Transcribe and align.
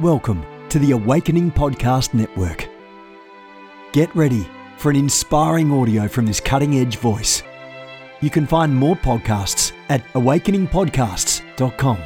Welcome 0.00 0.46
to 0.68 0.78
the 0.78 0.92
Awakening 0.92 1.50
Podcast 1.50 2.14
Network. 2.14 2.68
Get 3.90 4.14
ready 4.14 4.46
for 4.76 4.90
an 4.90 4.96
inspiring 4.96 5.72
audio 5.72 6.06
from 6.06 6.24
this 6.24 6.38
cutting 6.38 6.78
edge 6.78 6.98
voice. 6.98 7.42
You 8.20 8.30
can 8.30 8.46
find 8.46 8.72
more 8.72 8.94
podcasts 8.94 9.72
at 9.88 10.04
awakeningpodcasts.com. 10.12 11.98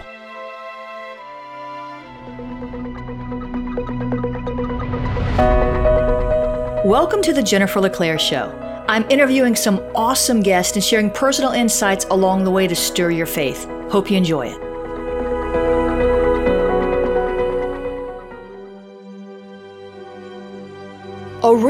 Welcome 6.89 7.21
to 7.21 7.35
the 7.35 7.43
Jennifer 7.43 7.79
LeClaire 7.79 8.19
Show. 8.19 8.85
I'm 8.89 9.05
interviewing 9.11 9.55
some 9.55 9.81
awesome 9.95 10.41
guests 10.41 10.77
and 10.77 10.83
sharing 10.83 11.11
personal 11.11 11.53
insights 11.53 12.07
along 12.07 12.45
the 12.45 12.51
way 12.51 12.67
to 12.67 12.75
stir 12.75 13.11
your 13.11 13.27
faith. 13.27 13.67
Hope 13.91 14.11
you 14.11 14.17
enjoy 14.17 14.47
it. 14.47 14.62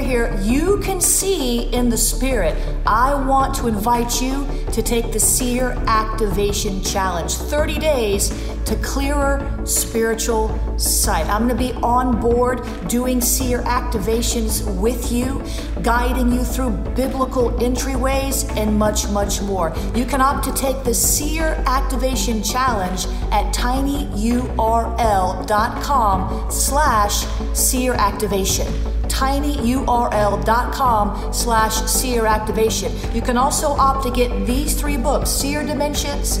here. 0.00 0.36
You 0.42 0.80
can 0.80 1.00
see 1.00 1.72
in 1.72 1.88
the 1.90 1.96
spirit. 1.96 2.56
I 2.86 3.14
want 3.14 3.54
to 3.56 3.68
invite 3.68 4.20
you 4.20 4.44
to 4.72 4.82
take 4.82 5.12
the 5.12 5.20
Seer 5.20 5.80
Activation 5.86 6.82
Challenge 6.82 7.32
30 7.32 7.78
days 7.78 8.55
to 8.66 8.76
clearer 8.76 9.42
spiritual 9.64 10.56
sight. 10.78 11.26
I'm 11.26 11.48
going 11.48 11.56
to 11.56 11.56
be 11.56 11.72
on 11.82 12.20
board 12.20 12.60
doing 12.88 13.20
seer 13.20 13.62
activations 13.62 14.64
with 14.80 15.10
you, 15.12 15.42
guiding 15.82 16.32
you 16.32 16.44
through 16.44 16.70
biblical 16.94 17.50
entryways, 17.52 18.48
and 18.56 18.78
much, 18.78 19.08
much 19.08 19.42
more. 19.42 19.74
You 19.94 20.04
can 20.04 20.20
opt 20.20 20.44
to 20.44 20.52
take 20.52 20.84
the 20.84 20.94
Seer 20.94 21.64
Activation 21.66 22.42
Challenge 22.42 23.06
at 23.32 23.54
tinyurl.com 23.54 26.50
slash 26.50 27.24
seer 27.54 27.94
activation 27.94 28.66
tinyurl.com 29.06 31.32
slash 31.32 31.74
seer 31.86 32.26
activation. 32.26 32.92
You 33.14 33.22
can 33.22 33.38
also 33.38 33.68
opt 33.68 34.02
to 34.04 34.10
get 34.10 34.46
these 34.46 34.78
three 34.78 34.98
books, 34.98 35.30
Seer 35.30 35.64
Dimensions, 35.64 36.40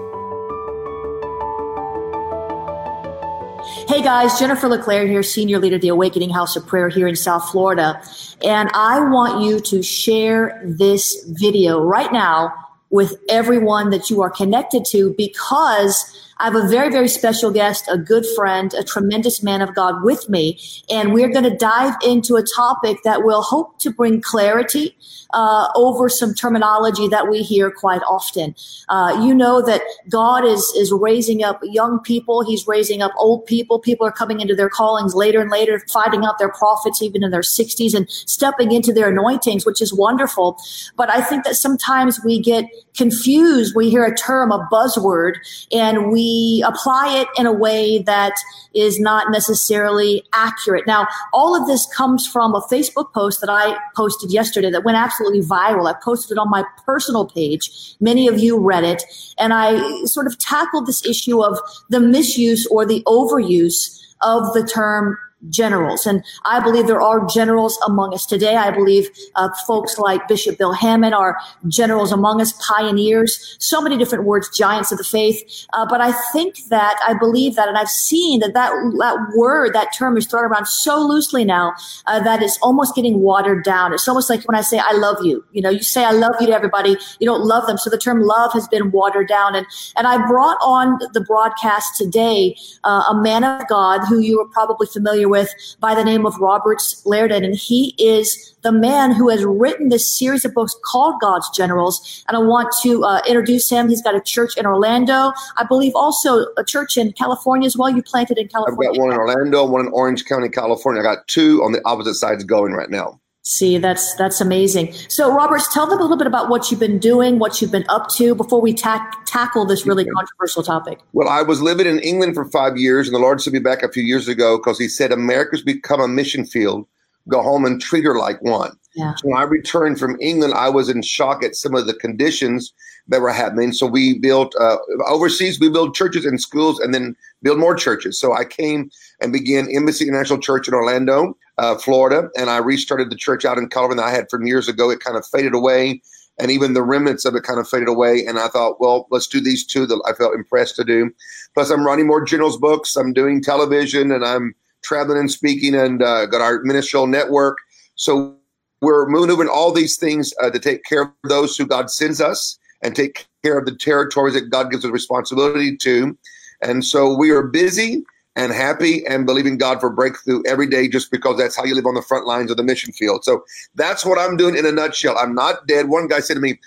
Hey 3.87 4.03
guys, 4.03 4.37
Jennifer 4.39 4.67
LeClaire 4.67 5.07
here, 5.07 5.23
senior 5.23 5.57
leader 5.57 5.75
of 5.75 5.81
the 5.81 5.87
Awakening 5.87 6.29
House 6.29 6.55
of 6.55 6.65
Prayer 6.67 6.87
here 6.87 7.07
in 7.07 7.15
South 7.15 7.49
Florida. 7.49 8.01
And 8.43 8.69
I 8.73 8.99
want 8.99 9.43
you 9.43 9.59
to 9.59 9.81
share 9.81 10.61
this 10.63 11.25
video 11.27 11.81
right 11.81 12.11
now 12.13 12.53
with 12.91 13.15
everyone 13.27 13.89
that 13.89 14.09
you 14.09 14.21
are 14.21 14.29
connected 14.29 14.85
to 14.85 15.15
because 15.17 16.30
I 16.41 16.45
have 16.45 16.55
a 16.55 16.67
very, 16.67 16.89
very 16.89 17.07
special 17.07 17.51
guest, 17.51 17.87
a 17.87 17.99
good 17.99 18.25
friend, 18.35 18.73
a 18.73 18.83
tremendous 18.83 19.43
man 19.43 19.61
of 19.61 19.75
God 19.75 20.03
with 20.03 20.27
me. 20.27 20.59
And 20.89 21.13
we're 21.13 21.29
going 21.29 21.43
to 21.43 21.55
dive 21.55 21.93
into 22.03 22.35
a 22.35 22.41
topic 22.41 22.97
that 23.03 23.23
will 23.23 23.43
hope 23.43 23.77
to 23.77 23.91
bring 23.91 24.21
clarity 24.21 24.97
uh, 25.33 25.67
over 25.75 26.09
some 26.09 26.33
terminology 26.33 27.07
that 27.07 27.29
we 27.29 27.43
hear 27.43 27.69
quite 27.69 28.01
often. 28.09 28.55
Uh, 28.89 29.21
you 29.23 29.35
know 29.35 29.61
that 29.61 29.81
God 30.09 30.43
is, 30.43 30.61
is 30.75 30.91
raising 30.91 31.43
up 31.43 31.59
young 31.63 31.99
people. 31.99 32.43
He's 32.43 32.67
raising 32.67 33.03
up 33.03 33.11
old 33.17 33.45
people. 33.45 33.77
People 33.79 34.07
are 34.07 34.11
coming 34.11 34.39
into 34.39 34.55
their 34.55 34.69
callings 34.69 35.13
later 35.13 35.41
and 35.41 35.51
later, 35.51 35.79
fighting 35.91 36.25
out 36.25 36.39
their 36.39 36.51
prophets 36.51 37.03
even 37.03 37.23
in 37.23 37.29
their 37.29 37.41
60s 37.41 37.93
and 37.93 38.09
stepping 38.09 38.71
into 38.71 38.91
their 38.91 39.09
anointings, 39.09 39.63
which 39.63 39.81
is 39.81 39.93
wonderful. 39.93 40.57
But 40.97 41.11
I 41.11 41.21
think 41.21 41.43
that 41.43 41.55
sometimes 41.55 42.19
we 42.25 42.41
get 42.41 42.65
confused. 42.95 43.75
We 43.75 43.89
hear 43.89 44.03
a 44.03 44.15
term, 44.15 44.51
a 44.51 44.67
buzzword, 44.71 45.35
and 45.71 46.11
we 46.11 46.30
apply 46.65 47.19
it 47.19 47.27
in 47.37 47.45
a 47.45 47.51
way 47.53 47.99
that 48.03 48.33
is 48.73 48.99
not 48.99 49.31
necessarily 49.31 50.23
accurate. 50.33 50.87
Now, 50.87 51.07
all 51.33 51.59
of 51.59 51.67
this 51.67 51.85
comes 51.93 52.27
from 52.27 52.53
a 52.55 52.61
Facebook 52.61 53.13
post 53.13 53.41
that 53.41 53.49
I 53.49 53.77
posted 53.95 54.31
yesterday 54.31 54.71
that 54.71 54.83
went 54.83 54.97
absolutely 54.97 55.41
viral. 55.41 55.89
I 55.89 55.95
posted 56.03 56.37
it 56.37 56.39
on 56.39 56.49
my 56.49 56.63
personal 56.85 57.25
page. 57.25 57.95
Many 57.99 58.27
of 58.27 58.39
you 58.39 58.59
read 58.59 58.83
it. 58.83 59.03
And 59.37 59.53
I 59.53 60.03
sort 60.05 60.27
of 60.27 60.37
tackled 60.39 60.85
this 60.85 61.05
issue 61.05 61.43
of 61.43 61.59
the 61.89 61.99
misuse 61.99 62.65
or 62.67 62.85
the 62.85 63.03
overuse 63.05 63.99
of 64.21 64.53
the 64.53 64.63
term 64.65 65.17
generals. 65.49 66.05
And 66.05 66.23
I 66.45 66.59
believe 66.59 66.87
there 66.87 67.01
are 67.01 67.25
generals 67.25 67.79
among 67.87 68.13
us 68.13 68.25
today. 68.25 68.55
I 68.55 68.71
believe 68.71 69.09
uh, 69.35 69.49
folks 69.65 69.97
like 69.97 70.27
Bishop 70.27 70.57
Bill 70.57 70.73
Hamon 70.73 71.13
are 71.13 71.37
generals 71.67 72.11
among 72.11 72.41
us, 72.41 72.53
pioneers, 72.67 73.57
so 73.59 73.81
many 73.81 73.97
different 73.97 74.25
words, 74.25 74.49
giants 74.55 74.91
of 74.91 74.97
the 74.97 75.03
faith. 75.03 75.41
Uh, 75.73 75.85
but 75.89 76.01
I 76.01 76.11
think 76.31 76.57
that, 76.69 76.99
I 77.07 77.13
believe 77.17 77.55
that, 77.55 77.67
and 77.67 77.77
I've 77.77 77.89
seen 77.89 78.39
that 78.41 78.53
that, 78.53 78.71
that 78.99 79.33
word, 79.35 79.73
that 79.73 79.93
term 79.97 80.17
is 80.17 80.27
thrown 80.27 80.45
around 80.45 80.67
so 80.67 80.99
loosely 80.99 81.43
now 81.43 81.73
uh, 82.07 82.19
that 82.19 82.41
it's 82.41 82.57
almost 82.61 82.95
getting 82.95 83.21
watered 83.21 83.63
down. 83.63 83.93
It's 83.93 84.07
almost 84.07 84.29
like 84.29 84.47
when 84.47 84.55
I 84.55 84.61
say, 84.61 84.79
I 84.79 84.93
love 84.93 85.25
you, 85.25 85.43
you 85.51 85.61
know, 85.61 85.69
you 85.69 85.83
say, 85.83 86.03
I 86.05 86.11
love 86.11 86.35
you 86.39 86.47
to 86.47 86.53
everybody, 86.53 86.97
you 87.19 87.25
don't 87.25 87.43
love 87.43 87.67
them. 87.67 87.77
So 87.77 87.89
the 87.89 87.97
term 87.97 88.21
love 88.21 88.53
has 88.53 88.67
been 88.67 88.91
watered 88.91 89.27
down. 89.27 89.55
And, 89.55 89.65
and 89.95 90.07
I 90.07 90.25
brought 90.27 90.57
on 90.61 90.99
the 91.13 91.21
broadcast 91.21 91.97
today 91.97 92.55
uh, 92.83 93.03
a 93.09 93.21
man 93.21 93.43
of 93.43 93.67
God 93.67 94.01
who 94.07 94.19
you 94.19 94.39
are 94.39 94.47
probably 94.47 94.87
familiar 94.87 95.30
with 95.31 95.49
by 95.79 95.95
the 95.95 96.03
name 96.03 96.25
of 96.25 96.35
Robert 96.39 96.77
Liardon. 97.05 97.43
And 97.43 97.55
he 97.55 97.95
is 97.97 98.53
the 98.61 98.71
man 98.71 99.11
who 99.11 99.29
has 99.29 99.43
written 99.45 99.89
this 99.89 100.05
series 100.19 100.45
of 100.45 100.53
books 100.53 100.75
called 100.85 101.19
God's 101.21 101.49
Generals. 101.55 102.23
And 102.27 102.37
I 102.37 102.39
want 102.41 102.73
to 102.83 103.03
uh, 103.03 103.21
introduce 103.27 103.69
him. 103.69 103.89
He's 103.89 104.01
got 104.01 104.15
a 104.15 104.21
church 104.21 104.57
in 104.57 104.65
Orlando. 104.65 105.31
I 105.57 105.63
believe 105.67 105.93
also 105.95 106.45
a 106.57 106.63
church 106.63 106.97
in 106.97 107.13
California 107.13 107.65
as 107.65 107.77
well. 107.77 107.89
You 107.89 108.03
planted 108.03 108.37
in 108.37 108.49
California. 108.49 108.89
I've 108.89 108.95
got 108.97 109.01
one 109.01 109.13
in 109.13 109.17
Orlando, 109.17 109.65
one 109.65 109.85
in 109.87 109.91
Orange 109.93 110.25
County, 110.25 110.49
California. 110.49 111.01
I 111.01 111.03
got 111.03 111.27
two 111.27 111.63
on 111.63 111.71
the 111.71 111.81
opposite 111.85 112.15
sides 112.15 112.43
going 112.43 112.73
right 112.73 112.89
now. 112.89 113.20
See, 113.43 113.73
mm-hmm. 113.75 113.81
that's 113.81 114.15
that's 114.15 114.39
amazing. 114.39 114.93
So, 115.09 115.33
Roberts, 115.33 115.71
tell 115.73 115.87
them 115.87 115.99
a 115.99 116.01
little 116.01 116.17
bit 116.17 116.27
about 116.27 116.49
what 116.49 116.69
you've 116.69 116.79
been 116.79 116.99
doing, 116.99 117.39
what 117.39 117.61
you've 117.61 117.71
been 117.71 117.85
up 117.89 118.09
to 118.15 118.35
before 118.35 118.61
we 118.61 118.73
ta- 118.73 119.09
tackle 119.25 119.65
this 119.65 119.85
really 119.85 120.05
controversial 120.05 120.61
topic. 120.63 120.99
Well, 121.13 121.27
I 121.27 121.41
was 121.41 121.61
living 121.61 121.87
in 121.87 121.99
England 121.99 122.35
for 122.35 122.45
five 122.45 122.77
years, 122.77 123.07
and 123.07 123.15
the 123.15 123.19
Lord 123.19 123.41
sent 123.41 123.53
me 123.53 123.59
back 123.59 123.81
a 123.81 123.91
few 123.91 124.03
years 124.03 124.27
ago 124.27 124.57
because 124.57 124.77
He 124.77 124.87
said 124.87 125.11
America's 125.11 125.63
become 125.63 125.99
a 125.99 126.07
mission 126.07 126.45
field. 126.45 126.85
Go 127.27 127.41
home 127.41 127.65
and 127.65 127.81
treat 127.81 128.03
her 128.03 128.17
like 128.17 128.41
one. 128.41 128.75
Yeah. 128.95 129.15
So 129.15 129.29
when 129.29 129.37
I 129.37 129.43
returned 129.43 129.99
from 129.99 130.17
England, 130.19 130.53
I 130.53 130.69
was 130.69 130.89
in 130.89 131.01
shock 131.01 131.43
at 131.43 131.55
some 131.55 131.75
of 131.75 131.87
the 131.87 131.93
conditions 131.93 132.73
that 133.07 133.21
were 133.21 133.31
happening. 133.31 133.71
So 133.71 133.85
we 133.87 134.19
built 134.19 134.53
uh, 134.59 134.77
overseas, 135.07 135.59
we 135.59 135.69
build 135.69 135.95
churches 135.95 136.25
and 136.25 136.41
schools, 136.41 136.79
and 136.79 136.93
then 136.93 137.15
build 137.41 137.59
more 137.59 137.75
churches. 137.75 138.19
So 138.19 138.33
I 138.33 138.45
came 138.45 138.89
and 139.21 139.33
began 139.33 139.69
Embassy 139.73 140.07
International 140.07 140.39
Church 140.39 140.67
in 140.67 140.73
Orlando 140.73 141.37
uh, 141.57 141.77
Florida, 141.77 142.29
and 142.37 142.49
I 142.49 142.57
restarted 142.57 143.09
the 143.09 143.15
church 143.15 143.45
out 143.45 143.57
in 143.57 143.69
Colorado 143.69 144.01
that 144.01 144.07
I 144.07 144.11
had 144.11 144.29
from 144.29 144.45
years 144.45 144.67
ago. 144.67 144.89
It 144.89 144.99
kind 144.99 145.17
of 145.17 145.25
faded 145.25 145.53
away, 145.53 146.01
and 146.39 146.51
even 146.51 146.73
the 146.73 146.83
remnants 146.83 147.25
of 147.25 147.35
it 147.35 147.43
kind 147.43 147.59
of 147.59 147.67
faded 147.67 147.87
away. 147.87 148.25
And 148.27 148.39
I 148.39 148.47
thought, 148.47 148.79
well, 148.79 149.07
let's 149.09 149.27
do 149.27 149.39
these 149.39 149.65
two 149.65 149.85
that 149.85 150.01
I 150.05 150.13
felt 150.13 150.35
impressed 150.35 150.75
to 150.77 150.83
do. 150.83 151.11
Plus, 151.53 151.69
I'm 151.69 151.85
writing 151.85 152.07
more 152.07 152.23
generals 152.23 152.57
books. 152.57 152.95
I'm 152.95 153.13
doing 153.13 153.41
television, 153.41 154.11
and 154.11 154.25
I'm 154.25 154.53
traveling 154.83 155.19
and 155.19 155.31
speaking, 155.31 155.75
and 155.75 156.01
uh, 156.01 156.25
got 156.25 156.41
our 156.41 156.61
ministerial 156.63 157.07
network. 157.07 157.57
So 157.95 158.35
we're 158.81 159.07
moving 159.07 159.47
all 159.47 159.71
these 159.71 159.97
things 159.97 160.33
uh, 160.41 160.49
to 160.49 160.59
take 160.59 160.83
care 160.83 161.03
of 161.03 161.09
those 161.23 161.55
who 161.55 161.65
God 161.65 161.89
sends 161.91 162.19
us 162.19 162.57
and 162.81 162.95
take 162.95 163.27
care 163.43 163.59
of 163.59 163.65
the 163.65 163.75
territories 163.75 164.33
that 164.33 164.49
God 164.49 164.71
gives 164.71 164.83
us 164.83 164.91
responsibility 164.91 165.77
to. 165.77 166.17
And 166.61 166.83
so 166.83 167.15
we 167.15 167.31
are 167.31 167.43
busy 167.43 168.03
and 168.35 168.51
happy 168.51 169.05
and 169.05 169.25
believing 169.25 169.57
God 169.57 169.79
for 169.79 169.89
breakthrough 169.89 170.41
every 170.47 170.67
day 170.67 170.87
just 170.87 171.11
because 171.11 171.37
that's 171.37 171.55
how 171.55 171.65
you 171.65 171.75
live 171.75 171.85
on 171.85 171.95
the 171.95 172.01
front 172.01 172.25
lines 172.25 172.49
of 172.49 172.57
the 172.57 172.63
mission 172.63 172.93
field. 172.93 173.23
So 173.23 173.43
that's 173.75 174.05
what 174.05 174.17
I'm 174.17 174.37
doing 174.37 174.55
in 174.55 174.65
a 174.65 174.71
nutshell. 174.71 175.17
I'm 175.17 175.35
not 175.35 175.67
dead. 175.67 175.89
One 175.89 176.07
guy 176.07 176.21
said 176.21 176.35
to 176.35 176.39
me, 176.39 176.59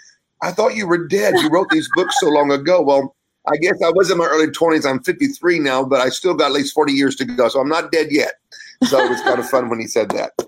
I 0.42 0.52
thought 0.52 0.76
you 0.76 0.86
were 0.86 1.06
dead. 1.06 1.38
You 1.38 1.48
wrote 1.48 1.70
these 1.70 1.88
books 1.88 2.20
so 2.20 2.28
long 2.28 2.50
ago. 2.50 2.82
Well, 2.82 3.16
I 3.46 3.56
guess 3.56 3.80
I 3.82 3.90
was 3.90 4.10
in 4.10 4.18
my 4.18 4.26
early 4.26 4.46
20s. 4.46 4.88
I'm 4.88 5.02
53 5.02 5.58
now, 5.58 5.84
but 5.84 6.00
I 6.00 6.08
still 6.08 6.34
got 6.34 6.46
at 6.46 6.52
least 6.52 6.72
40 6.72 6.92
years 6.92 7.14
to 7.16 7.24
go. 7.24 7.48
So 7.48 7.60
I'm 7.60 7.68
not 7.68 7.92
dead 7.92 8.08
yet. 8.10 8.34
So 8.84 8.98
it 8.98 9.08
was 9.08 9.20
kind 9.22 9.38
of 9.38 9.48
fun 9.48 9.68
when 9.68 9.80
he 9.80 9.86
said 9.86 10.10
that. 10.10 10.32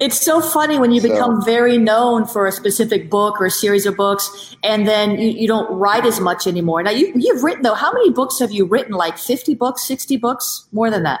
It's 0.00 0.20
so 0.20 0.40
funny 0.40 0.80
when 0.80 0.90
you 0.90 1.00
so, 1.00 1.08
become 1.08 1.44
very 1.44 1.78
known 1.78 2.26
for 2.26 2.48
a 2.48 2.50
specific 2.50 3.08
book 3.08 3.40
or 3.40 3.46
a 3.46 3.50
series 3.52 3.86
of 3.86 3.96
books, 3.96 4.56
and 4.64 4.86
then 4.86 5.12
you, 5.12 5.28
you 5.28 5.46
don't 5.46 5.70
write 5.72 6.04
as 6.04 6.18
much 6.18 6.48
anymore. 6.48 6.82
Now, 6.82 6.90
you, 6.90 7.12
you've 7.14 7.44
written, 7.44 7.62
though, 7.62 7.74
how 7.74 7.92
many 7.92 8.10
books 8.10 8.40
have 8.40 8.50
you 8.50 8.66
written? 8.66 8.94
Like 8.94 9.16
50 9.16 9.54
books, 9.54 9.86
60 9.86 10.16
books? 10.16 10.66
More 10.72 10.90
than 10.90 11.04
that? 11.04 11.20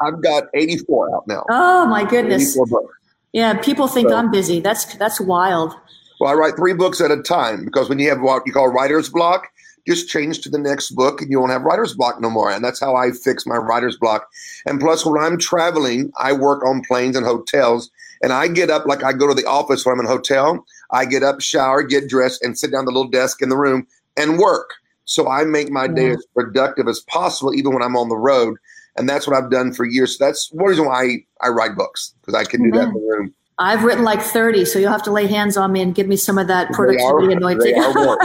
I've 0.00 0.22
got 0.22 0.44
84 0.54 1.14
out 1.14 1.28
now. 1.28 1.44
Oh, 1.50 1.86
my 1.86 2.08
goodness. 2.08 2.58
Yeah, 3.32 3.52
people 3.60 3.86
think 3.86 4.08
so, 4.08 4.16
I'm 4.16 4.30
busy. 4.30 4.60
That's 4.60 4.94
that's 4.96 5.20
wild. 5.20 5.74
Well, 6.18 6.30
I 6.30 6.34
write 6.34 6.56
three 6.56 6.72
books 6.72 7.02
at 7.02 7.10
a 7.10 7.22
time 7.22 7.66
because 7.66 7.90
when 7.90 7.98
you 7.98 8.08
have 8.08 8.22
what 8.22 8.44
you 8.46 8.52
call 8.52 8.68
writer's 8.68 9.10
block, 9.10 9.48
just 9.86 10.08
change 10.08 10.40
to 10.40 10.48
the 10.48 10.58
next 10.58 10.90
book 10.90 11.22
and 11.22 11.30
you 11.30 11.38
won't 11.38 11.52
have 11.52 11.62
writer's 11.62 11.94
block 11.94 12.20
no 12.20 12.30
more. 12.30 12.50
And 12.50 12.64
that's 12.64 12.80
how 12.80 12.96
I 12.96 13.12
fix 13.12 13.46
my 13.46 13.56
writer's 13.56 13.96
block. 13.96 14.28
And 14.66 14.80
plus, 14.80 15.06
when 15.06 15.22
I'm 15.22 15.38
traveling, 15.38 16.12
I 16.18 16.32
work 16.32 16.64
on 16.64 16.82
planes 16.82 17.16
and 17.16 17.24
hotels. 17.24 17.90
And 18.22 18.32
I 18.32 18.48
get 18.48 18.70
up 18.70 18.86
like 18.86 19.04
I 19.04 19.12
go 19.12 19.28
to 19.28 19.34
the 19.34 19.46
office 19.46 19.84
when 19.84 19.92
I'm 19.92 20.00
in 20.00 20.06
a 20.06 20.10
hotel. 20.10 20.64
I 20.90 21.04
get 21.04 21.22
up, 21.22 21.40
shower, 21.40 21.82
get 21.82 22.08
dressed, 22.08 22.42
and 22.42 22.58
sit 22.58 22.72
down 22.72 22.86
the 22.86 22.90
little 22.90 23.10
desk 23.10 23.42
in 23.42 23.48
the 23.48 23.56
room 23.56 23.86
and 24.16 24.38
work. 24.38 24.70
So 25.04 25.28
I 25.28 25.44
make 25.44 25.70
my 25.70 25.86
day 25.86 26.06
mm-hmm. 26.06 26.18
as 26.18 26.26
productive 26.34 26.88
as 26.88 27.00
possible, 27.00 27.54
even 27.54 27.72
when 27.72 27.82
I'm 27.82 27.96
on 27.96 28.08
the 28.08 28.16
road. 28.16 28.56
And 28.96 29.08
that's 29.08 29.26
what 29.26 29.36
I've 29.36 29.50
done 29.50 29.72
for 29.72 29.84
years. 29.84 30.16
So 30.16 30.24
that's 30.24 30.50
one 30.52 30.70
reason 30.70 30.86
why 30.86 31.02
I, 31.02 31.46
I 31.46 31.48
write 31.48 31.76
books, 31.76 32.14
because 32.20 32.34
I 32.34 32.44
can 32.44 32.62
do 32.62 32.70
that 32.72 32.88
mm-hmm. 32.88 32.96
in 32.96 33.02
the 33.02 33.08
room. 33.08 33.34
I've 33.58 33.84
written 33.84 34.04
like 34.04 34.20
30, 34.20 34.66
so 34.66 34.78
you'll 34.78 34.92
have 34.92 35.02
to 35.04 35.10
lay 35.10 35.26
hands 35.26 35.56
on 35.56 35.72
me 35.72 35.80
and 35.80 35.94
give 35.94 36.06
me 36.06 36.16
some 36.16 36.36
of 36.36 36.46
that 36.48 36.70
productivity 36.72 37.32
anointing. 37.32 37.72
They 37.72 37.78
are 37.78 38.18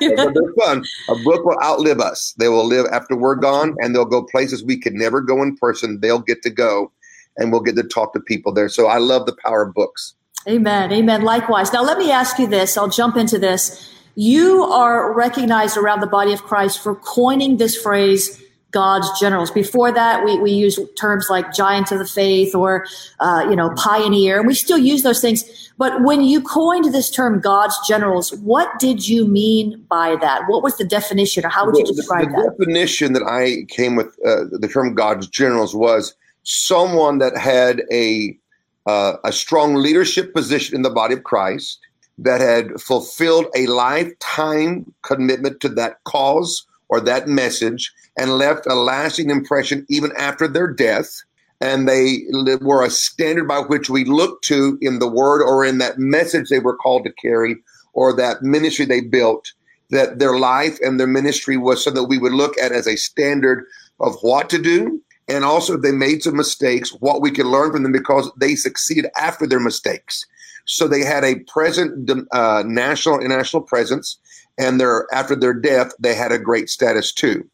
yeah. 0.00 0.26
They're 0.34 0.54
fun. 0.58 0.84
A 1.08 1.14
book 1.24 1.46
will 1.46 1.58
outlive 1.62 1.98
us. 1.98 2.34
They 2.38 2.48
will 2.48 2.66
live 2.66 2.84
after 2.92 3.16
we're 3.16 3.36
gone, 3.36 3.74
and 3.78 3.94
they'll 3.94 4.04
go 4.04 4.22
places 4.22 4.62
we 4.62 4.78
could 4.78 4.92
never 4.92 5.22
go 5.22 5.42
in 5.42 5.56
person. 5.56 6.00
They'll 6.00 6.20
get 6.20 6.42
to 6.42 6.50
go, 6.50 6.92
and 7.38 7.52
we'll 7.52 7.62
get 7.62 7.76
to 7.76 7.84
talk 7.84 8.12
to 8.12 8.20
people 8.20 8.52
there. 8.52 8.68
So 8.68 8.86
I 8.86 8.98
love 8.98 9.24
the 9.24 9.36
power 9.42 9.62
of 9.62 9.72
books. 9.72 10.14
Amen. 10.46 10.92
Amen. 10.92 11.22
Likewise. 11.22 11.72
Now, 11.72 11.82
let 11.82 11.96
me 11.96 12.10
ask 12.10 12.38
you 12.38 12.46
this. 12.46 12.76
I'll 12.76 12.90
jump 12.90 13.16
into 13.16 13.38
this. 13.38 13.92
You 14.14 14.62
are 14.64 15.12
recognized 15.12 15.76
around 15.76 16.00
the 16.00 16.06
body 16.06 16.32
of 16.32 16.42
Christ 16.42 16.82
for 16.82 16.94
coining 16.94 17.56
this 17.56 17.76
phrase, 17.76 18.42
God's 18.76 19.08
generals. 19.18 19.50
Before 19.50 19.90
that, 19.90 20.22
we, 20.22 20.38
we 20.38 20.50
use 20.50 20.78
terms 20.98 21.28
like 21.30 21.54
giant 21.54 21.90
of 21.92 21.98
the 21.98 22.04
faith 22.04 22.54
or, 22.54 22.84
uh, 23.20 23.46
you 23.48 23.56
know, 23.56 23.70
pioneer, 23.74 24.38
and 24.38 24.46
we 24.46 24.52
still 24.52 24.76
use 24.76 25.02
those 25.02 25.22
things. 25.22 25.72
But 25.78 26.02
when 26.02 26.20
you 26.20 26.42
coined 26.42 26.84
this 26.92 27.10
term, 27.10 27.40
God's 27.40 27.76
generals, 27.88 28.34
what 28.52 28.68
did 28.78 29.08
you 29.08 29.26
mean 29.26 29.82
by 29.88 30.16
that? 30.20 30.42
What 30.46 30.62
was 30.62 30.76
the 30.76 30.84
definition, 30.84 31.46
or 31.46 31.48
how 31.48 31.64
would 31.64 31.72
well, 31.72 31.86
you 31.86 31.94
describe 31.94 32.24
the, 32.24 32.36
the 32.36 32.36
that? 32.36 32.58
The 32.58 32.64
definition 32.66 33.14
that 33.14 33.22
I 33.22 33.64
came 33.78 33.96
with, 33.96 34.08
uh, 34.26 34.44
the 34.50 34.68
term 34.68 34.94
God's 34.94 35.26
generals, 35.26 35.74
was 35.74 36.14
someone 36.42 37.16
that 37.18 37.34
had 37.34 37.82
a 37.90 38.38
uh, 38.84 39.16
a 39.24 39.32
strong 39.32 39.74
leadership 39.74 40.34
position 40.34 40.76
in 40.76 40.82
the 40.82 40.90
body 40.90 41.14
of 41.14 41.24
Christ, 41.24 41.80
that 42.18 42.40
had 42.42 42.78
fulfilled 42.78 43.46
a 43.56 43.66
lifetime 43.68 44.92
commitment 45.00 45.60
to 45.60 45.70
that 45.70 46.04
cause 46.04 46.66
or 46.88 47.00
that 47.00 47.28
message 47.28 47.92
and 48.16 48.38
left 48.38 48.66
a 48.66 48.74
lasting 48.74 49.30
impression 49.30 49.86
even 49.88 50.12
after 50.16 50.48
their 50.48 50.72
death. 50.72 51.22
And 51.60 51.88
they 51.88 52.24
were 52.60 52.84
a 52.84 52.90
standard 52.90 53.48
by 53.48 53.60
which 53.60 53.88
we 53.88 54.04
look 54.04 54.42
to 54.42 54.78
in 54.82 54.98
the 54.98 55.08
word 55.08 55.42
or 55.42 55.64
in 55.64 55.78
that 55.78 55.98
message 55.98 56.48
they 56.48 56.58
were 56.58 56.76
called 56.76 57.04
to 57.04 57.12
carry 57.12 57.56
or 57.94 58.14
that 58.14 58.42
ministry 58.42 58.84
they 58.84 59.00
built, 59.00 59.52
that 59.90 60.18
their 60.18 60.38
life 60.38 60.78
and 60.82 61.00
their 61.00 61.06
ministry 61.06 61.56
was 61.56 61.82
so 61.82 61.90
that 61.90 62.04
we 62.04 62.18
would 62.18 62.34
look 62.34 62.58
at 62.58 62.72
as 62.72 62.86
a 62.86 62.96
standard 62.96 63.64
of 64.00 64.14
what 64.20 64.50
to 64.50 64.60
do. 64.60 65.00
And 65.28 65.44
also, 65.44 65.74
if 65.74 65.82
they 65.82 65.92
made 65.92 66.22
some 66.22 66.36
mistakes, 66.36 66.90
what 67.00 67.20
we 67.20 67.30
can 67.30 67.50
learn 67.50 67.72
from 67.72 67.82
them 67.82 67.92
because 67.92 68.30
they 68.38 68.54
succeeded 68.54 69.10
after 69.16 69.46
their 69.46 69.58
mistakes. 69.58 70.24
So 70.66 70.86
they 70.86 71.02
had 71.02 71.24
a 71.24 71.40
present 71.44 72.10
uh, 72.32 72.62
national, 72.66 73.20
international 73.20 73.62
presence 73.62 74.18
and 74.58 74.80
their 74.80 75.06
after 75.12 75.36
their 75.36 75.54
death, 75.54 75.92
they 75.98 76.14
had 76.14 76.32
a 76.32 76.38
great 76.38 76.68
status 76.68 77.12
too. 77.12 77.48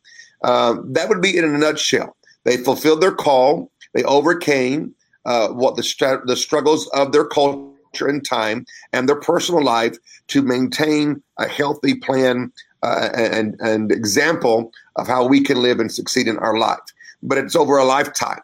Um, 0.44 0.92
that 0.92 1.08
would 1.08 1.20
be 1.20 1.36
in 1.36 1.44
a 1.44 1.58
nutshell. 1.58 2.16
They 2.44 2.56
fulfilled 2.56 3.00
their 3.00 3.14
call. 3.14 3.70
They 3.94 4.02
overcame 4.04 4.94
uh, 5.24 5.48
what 5.48 5.76
the 5.76 6.22
the 6.26 6.36
struggles 6.36 6.88
of 6.88 7.12
their 7.12 7.24
culture 7.24 7.68
and 8.00 8.24
time 8.24 8.66
and 8.92 9.08
their 9.08 9.20
personal 9.20 9.62
life 9.62 9.96
to 10.28 10.42
maintain 10.42 11.22
a 11.38 11.46
healthy 11.46 11.94
plan 11.94 12.52
uh, 12.82 13.10
and 13.14 13.56
and 13.60 13.92
example 13.92 14.72
of 14.96 15.06
how 15.06 15.26
we 15.26 15.40
can 15.40 15.62
live 15.62 15.78
and 15.78 15.92
succeed 15.92 16.26
in 16.26 16.38
our 16.38 16.58
life. 16.58 16.80
But 17.22 17.38
it's 17.38 17.54
over 17.54 17.78
a 17.78 17.84
lifetime, 17.84 18.40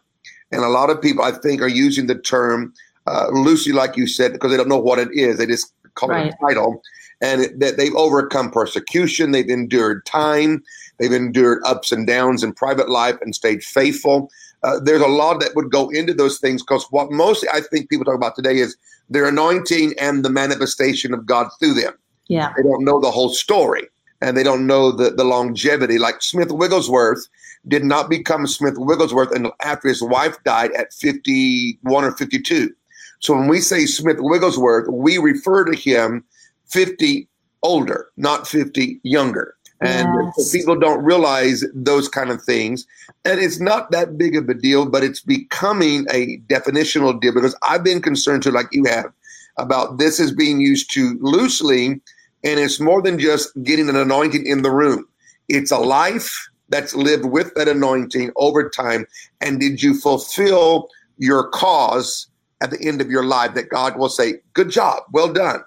and 0.52 0.62
a 0.62 0.68
lot 0.68 0.90
of 0.90 1.02
people 1.02 1.24
I 1.24 1.32
think 1.32 1.60
are 1.60 1.68
using 1.68 2.06
the 2.06 2.14
term 2.14 2.72
uh, 3.06 3.28
loosely, 3.32 3.72
like 3.72 3.96
you 3.96 4.06
said, 4.06 4.32
because 4.32 4.50
they 4.50 4.56
don't 4.56 4.68
know 4.68 4.78
what 4.78 4.98
it 4.98 5.08
is. 5.12 5.38
They 5.38 5.46
just 5.46 5.72
call 5.94 6.10
right. 6.10 6.26
it 6.26 6.34
a 6.34 6.46
title 6.46 6.82
and 7.20 7.60
that 7.60 7.76
they've 7.76 7.94
overcome 7.94 8.50
persecution, 8.50 9.32
they've 9.32 9.48
endured 9.48 10.04
time, 10.06 10.62
they've 10.98 11.12
endured 11.12 11.62
ups 11.64 11.92
and 11.92 12.06
downs 12.06 12.42
in 12.42 12.52
private 12.52 12.88
life 12.88 13.16
and 13.20 13.34
stayed 13.34 13.62
faithful. 13.62 14.30
Uh, 14.62 14.78
there's 14.80 15.02
a 15.02 15.08
lot 15.08 15.40
that 15.40 15.54
would 15.54 15.70
go 15.70 15.88
into 15.90 16.12
those 16.12 16.38
things 16.38 16.62
because 16.62 16.86
what 16.90 17.10
mostly 17.10 17.48
I 17.52 17.60
think 17.60 17.88
people 17.88 18.04
talk 18.04 18.14
about 18.14 18.36
today 18.36 18.58
is 18.58 18.76
their 19.08 19.26
anointing 19.26 19.94
and 19.98 20.24
the 20.24 20.30
manifestation 20.30 21.14
of 21.14 21.26
God 21.26 21.48
through 21.58 21.74
them. 21.74 21.94
Yeah. 22.28 22.52
They 22.56 22.62
don't 22.62 22.84
know 22.84 23.00
the 23.00 23.10
whole 23.10 23.30
story 23.30 23.88
and 24.20 24.36
they 24.36 24.42
don't 24.42 24.66
know 24.66 24.92
the, 24.92 25.10
the 25.10 25.24
longevity. 25.24 25.98
Like 25.98 26.22
Smith 26.22 26.50
Wigglesworth 26.50 27.26
did 27.66 27.84
not 27.84 28.10
become 28.10 28.46
Smith 28.46 28.74
Wigglesworth 28.76 29.32
until 29.32 29.52
after 29.62 29.88
his 29.88 30.02
wife 30.02 30.36
died 30.44 30.72
at 30.72 30.92
51 30.92 32.04
or 32.04 32.12
52. 32.12 32.72
So 33.20 33.34
when 33.34 33.48
we 33.48 33.60
say 33.60 33.86
Smith 33.86 34.18
Wigglesworth, 34.20 34.88
we 34.90 35.18
refer 35.18 35.64
to 35.64 35.76
him 35.76 36.24
50 36.68 37.28
older, 37.62 38.08
not 38.16 38.46
50 38.46 39.00
younger. 39.02 39.54
And 39.80 40.08
yes. 40.36 40.50
people 40.50 40.76
don't 40.76 41.04
realize 41.04 41.64
those 41.72 42.08
kind 42.08 42.30
of 42.30 42.42
things. 42.42 42.86
And 43.24 43.38
it's 43.38 43.60
not 43.60 43.90
that 43.92 44.18
big 44.18 44.36
of 44.36 44.48
a 44.48 44.54
deal, 44.54 44.86
but 44.86 45.04
it's 45.04 45.20
becoming 45.20 46.04
a 46.10 46.38
definitional 46.48 47.20
deal 47.20 47.32
because 47.32 47.56
I've 47.62 47.84
been 47.84 48.02
concerned 48.02 48.42
too, 48.42 48.50
like 48.50 48.66
you 48.72 48.84
have, 48.86 49.12
about 49.56 49.98
this 49.98 50.18
is 50.18 50.32
being 50.32 50.60
used 50.60 50.92
too 50.92 51.16
loosely. 51.20 52.00
And 52.44 52.60
it's 52.60 52.80
more 52.80 53.02
than 53.02 53.18
just 53.18 53.50
getting 53.62 53.88
an 53.88 53.96
anointing 53.96 54.46
in 54.46 54.62
the 54.62 54.70
room, 54.70 55.06
it's 55.48 55.70
a 55.70 55.78
life 55.78 56.48
that's 56.68 56.94
lived 56.94 57.24
with 57.24 57.54
that 57.54 57.68
anointing 57.68 58.30
over 58.36 58.68
time. 58.68 59.06
And 59.40 59.58
did 59.58 59.82
you 59.82 59.94
fulfill 59.94 60.88
your 61.18 61.48
cause 61.48 62.28
at 62.60 62.70
the 62.70 62.78
end 62.86 63.00
of 63.00 63.10
your 63.10 63.24
life 63.24 63.54
that 63.54 63.68
God 63.68 63.96
will 63.96 64.08
say, 64.08 64.34
Good 64.54 64.70
job, 64.70 65.04
well 65.12 65.32
done? 65.32 65.62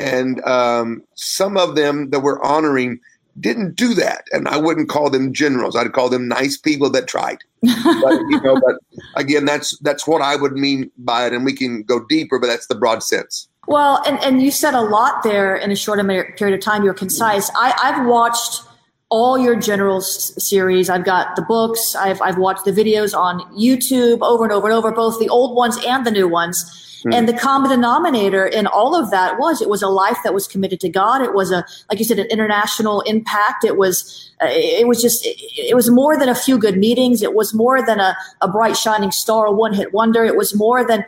And 0.00 0.42
um, 0.44 1.02
some 1.14 1.56
of 1.56 1.76
them 1.76 2.10
that 2.10 2.20
we're 2.20 2.42
honoring 2.42 3.00
didn't 3.38 3.76
do 3.76 3.94
that. 3.94 4.24
And 4.32 4.48
I 4.48 4.56
wouldn't 4.56 4.88
call 4.88 5.10
them 5.10 5.32
generals. 5.32 5.76
I'd 5.76 5.92
call 5.92 6.08
them 6.08 6.26
nice 6.26 6.56
people 6.56 6.90
that 6.90 7.06
tried. 7.06 7.38
but, 7.62 8.20
you 8.28 8.40
know, 8.40 8.60
but 8.60 8.76
again, 9.14 9.44
that's 9.44 9.78
that's 9.78 10.06
what 10.06 10.22
I 10.22 10.36
would 10.36 10.52
mean 10.52 10.90
by 10.98 11.26
it. 11.26 11.32
And 11.32 11.44
we 11.44 11.52
can 11.52 11.82
go 11.82 12.04
deeper, 12.08 12.38
but 12.38 12.48
that's 12.48 12.66
the 12.66 12.74
broad 12.74 13.02
sense. 13.02 13.48
Well, 13.68 14.02
and, 14.06 14.18
and 14.20 14.42
you 14.42 14.50
said 14.50 14.74
a 14.74 14.80
lot 14.80 15.22
there 15.22 15.54
in 15.54 15.70
a 15.70 15.76
short 15.76 16.00
period 16.00 16.54
of 16.54 16.60
time. 16.60 16.82
You're 16.82 16.94
concise. 16.94 17.50
I, 17.54 17.72
I've 17.82 18.06
watched 18.06 18.62
all 19.10 19.38
your 19.38 19.56
generals 19.56 20.34
series. 20.44 20.88
I've 20.88 21.04
got 21.04 21.36
the 21.36 21.42
books. 21.42 21.94
I've, 21.94 22.20
I've 22.22 22.38
watched 22.38 22.64
the 22.64 22.72
videos 22.72 23.16
on 23.16 23.40
YouTube 23.56 24.20
over 24.22 24.44
and 24.44 24.52
over 24.52 24.68
and 24.68 24.76
over, 24.76 24.92
both 24.92 25.18
the 25.18 25.28
old 25.28 25.56
ones 25.56 25.78
and 25.86 26.06
the 26.06 26.10
new 26.10 26.28
ones. 26.28 26.89
Mm. 27.04 27.14
And 27.14 27.28
the 27.28 27.32
common 27.32 27.70
denominator 27.70 28.46
in 28.46 28.66
all 28.66 28.94
of 28.94 29.10
that 29.10 29.38
was 29.38 29.62
it 29.62 29.68
was 29.68 29.82
a 29.82 29.88
life 29.88 30.18
that 30.24 30.34
was 30.34 30.46
committed 30.46 30.80
to 30.80 30.88
God. 30.88 31.22
It 31.22 31.34
was 31.34 31.50
a, 31.50 31.64
like 31.88 31.98
you 31.98 32.04
said, 32.04 32.18
an 32.18 32.26
international 32.26 33.00
impact. 33.02 33.64
It 33.64 33.76
was, 33.76 34.32
uh, 34.42 34.48
it 34.50 34.86
was 34.86 35.00
just, 35.00 35.24
it, 35.24 35.36
it, 35.56 35.74
was 35.74 35.90
more 35.90 36.18
than 36.18 36.28
a 36.28 36.34
few 36.34 36.58
good 36.58 36.76
meetings. 36.76 37.22
It 37.22 37.34
was 37.34 37.54
more 37.54 37.84
than 37.84 38.00
a, 38.00 38.16
a 38.40 38.48
bright 38.48 38.76
shining 38.76 39.10
star, 39.10 39.46
a 39.46 39.52
one 39.52 39.72
hit 39.72 39.92
wonder. 39.92 40.24
It 40.24 40.36
was 40.36 40.54
more 40.54 40.86
than, 40.86 41.04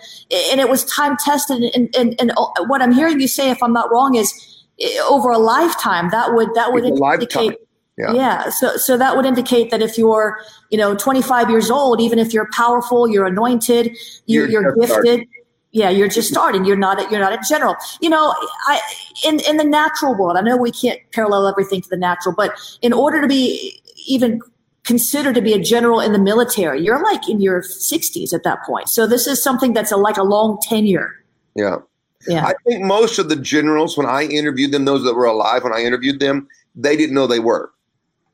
and 0.51 0.61
it 0.61 0.69
was 0.69 0.85
time 0.85 1.17
tested. 1.19 1.63
And, 1.75 1.95
and, 1.95 2.15
and 2.19 2.33
what 2.69 2.81
I'm 2.81 2.93
hearing 2.93 3.21
you 3.21 3.29
say, 3.29 3.51
if 3.51 3.63
I'm 3.63 3.73
not 3.73 3.91
wrong, 3.91 4.15
is 4.15 4.33
eh, 4.81 4.99
over 5.09 5.31
a 5.31 5.39
lifetime 5.39 6.11
that 6.11 6.33
would, 6.35 6.55
that 6.55 6.73
would 6.73 6.85
indicate. 6.85 7.59
Yeah. 7.99 8.13
yeah. 8.15 8.49
So, 8.49 8.77
so 8.79 8.97
that 8.97 9.17
would 9.17 9.27
indicate 9.27 9.71
that 9.71 9.83
if 9.83 9.99
you're, 9.99 10.39
you 10.71 10.79
know, 10.79 10.97
25 10.97 11.51
years 11.51 11.71
old, 11.71 12.01
even 12.01 12.19
if 12.19 12.33
you're 12.33 12.49
powerful, 12.53 13.07
you're 13.07 13.27
anointed, 13.27 13.97
you, 14.25 14.47
you're, 14.47 14.63
you're 14.63 14.77
gifted, 14.77 15.29
yeah 15.73 15.91
you're 15.91 16.09
just 16.09 16.29
starting 16.29 16.65
you're 16.65 16.77
not 16.77 17.01
a, 17.01 17.11
you're 17.11 17.21
not 17.21 17.33
a 17.33 17.41
general 17.49 17.75
you 18.01 18.09
know 18.09 18.35
i 18.67 18.81
in 19.25 19.41
in 19.41 19.57
the 19.57 19.65
natural 19.65 20.15
world 20.15 20.37
i 20.37 20.41
know 20.41 20.57
we 20.57 20.71
can't 20.71 21.01
parallel 21.13 21.49
everything 21.49 21.81
to 21.81 21.89
the 21.89 21.97
natural 21.97 22.35
but 22.35 22.55
in 22.83 22.93
order 22.93 23.21
to 23.21 23.27
be 23.27 23.81
even 24.07 24.41
considered 24.85 25.35
to 25.35 25.41
be 25.41 25.53
a 25.53 25.59
general 25.59 26.01
in 26.01 26.13
the 26.13 26.19
military 26.19 26.83
you're 26.83 27.03
like 27.03 27.29
in 27.29 27.41
your 27.41 27.63
60s 27.63 28.33
at 28.33 28.45
that 28.45 28.63
point 28.65 28.89
so 28.89 29.07
this 29.07 29.27
is 29.27 29.43
something 29.43 29.73
that's 29.73 29.93
a, 29.93 29.97
like 29.97 30.17
a 30.17 30.23
long 30.23 30.59
tenure 30.63 31.25
yeah 31.57 31.77
yeah 32.29 32.47
i 32.47 32.55
think 32.67 32.85
most 32.85 33.19
of 33.19 33.29
the 33.29 33.37
generals 33.37 33.97
when 33.97 34.07
i 34.07 34.23
interviewed 34.25 34.73
them 34.73 34.85
those 34.85 35.03
that 35.05 35.15
were 35.15 35.25
alive 35.25 35.65
when 35.65 35.73
i 35.73 35.81
interviewed 35.81 36.21
them 36.21 36.47
they 36.75 36.97
didn't 36.97 37.15
know 37.15 37.27
they 37.27 37.41
were 37.41 37.71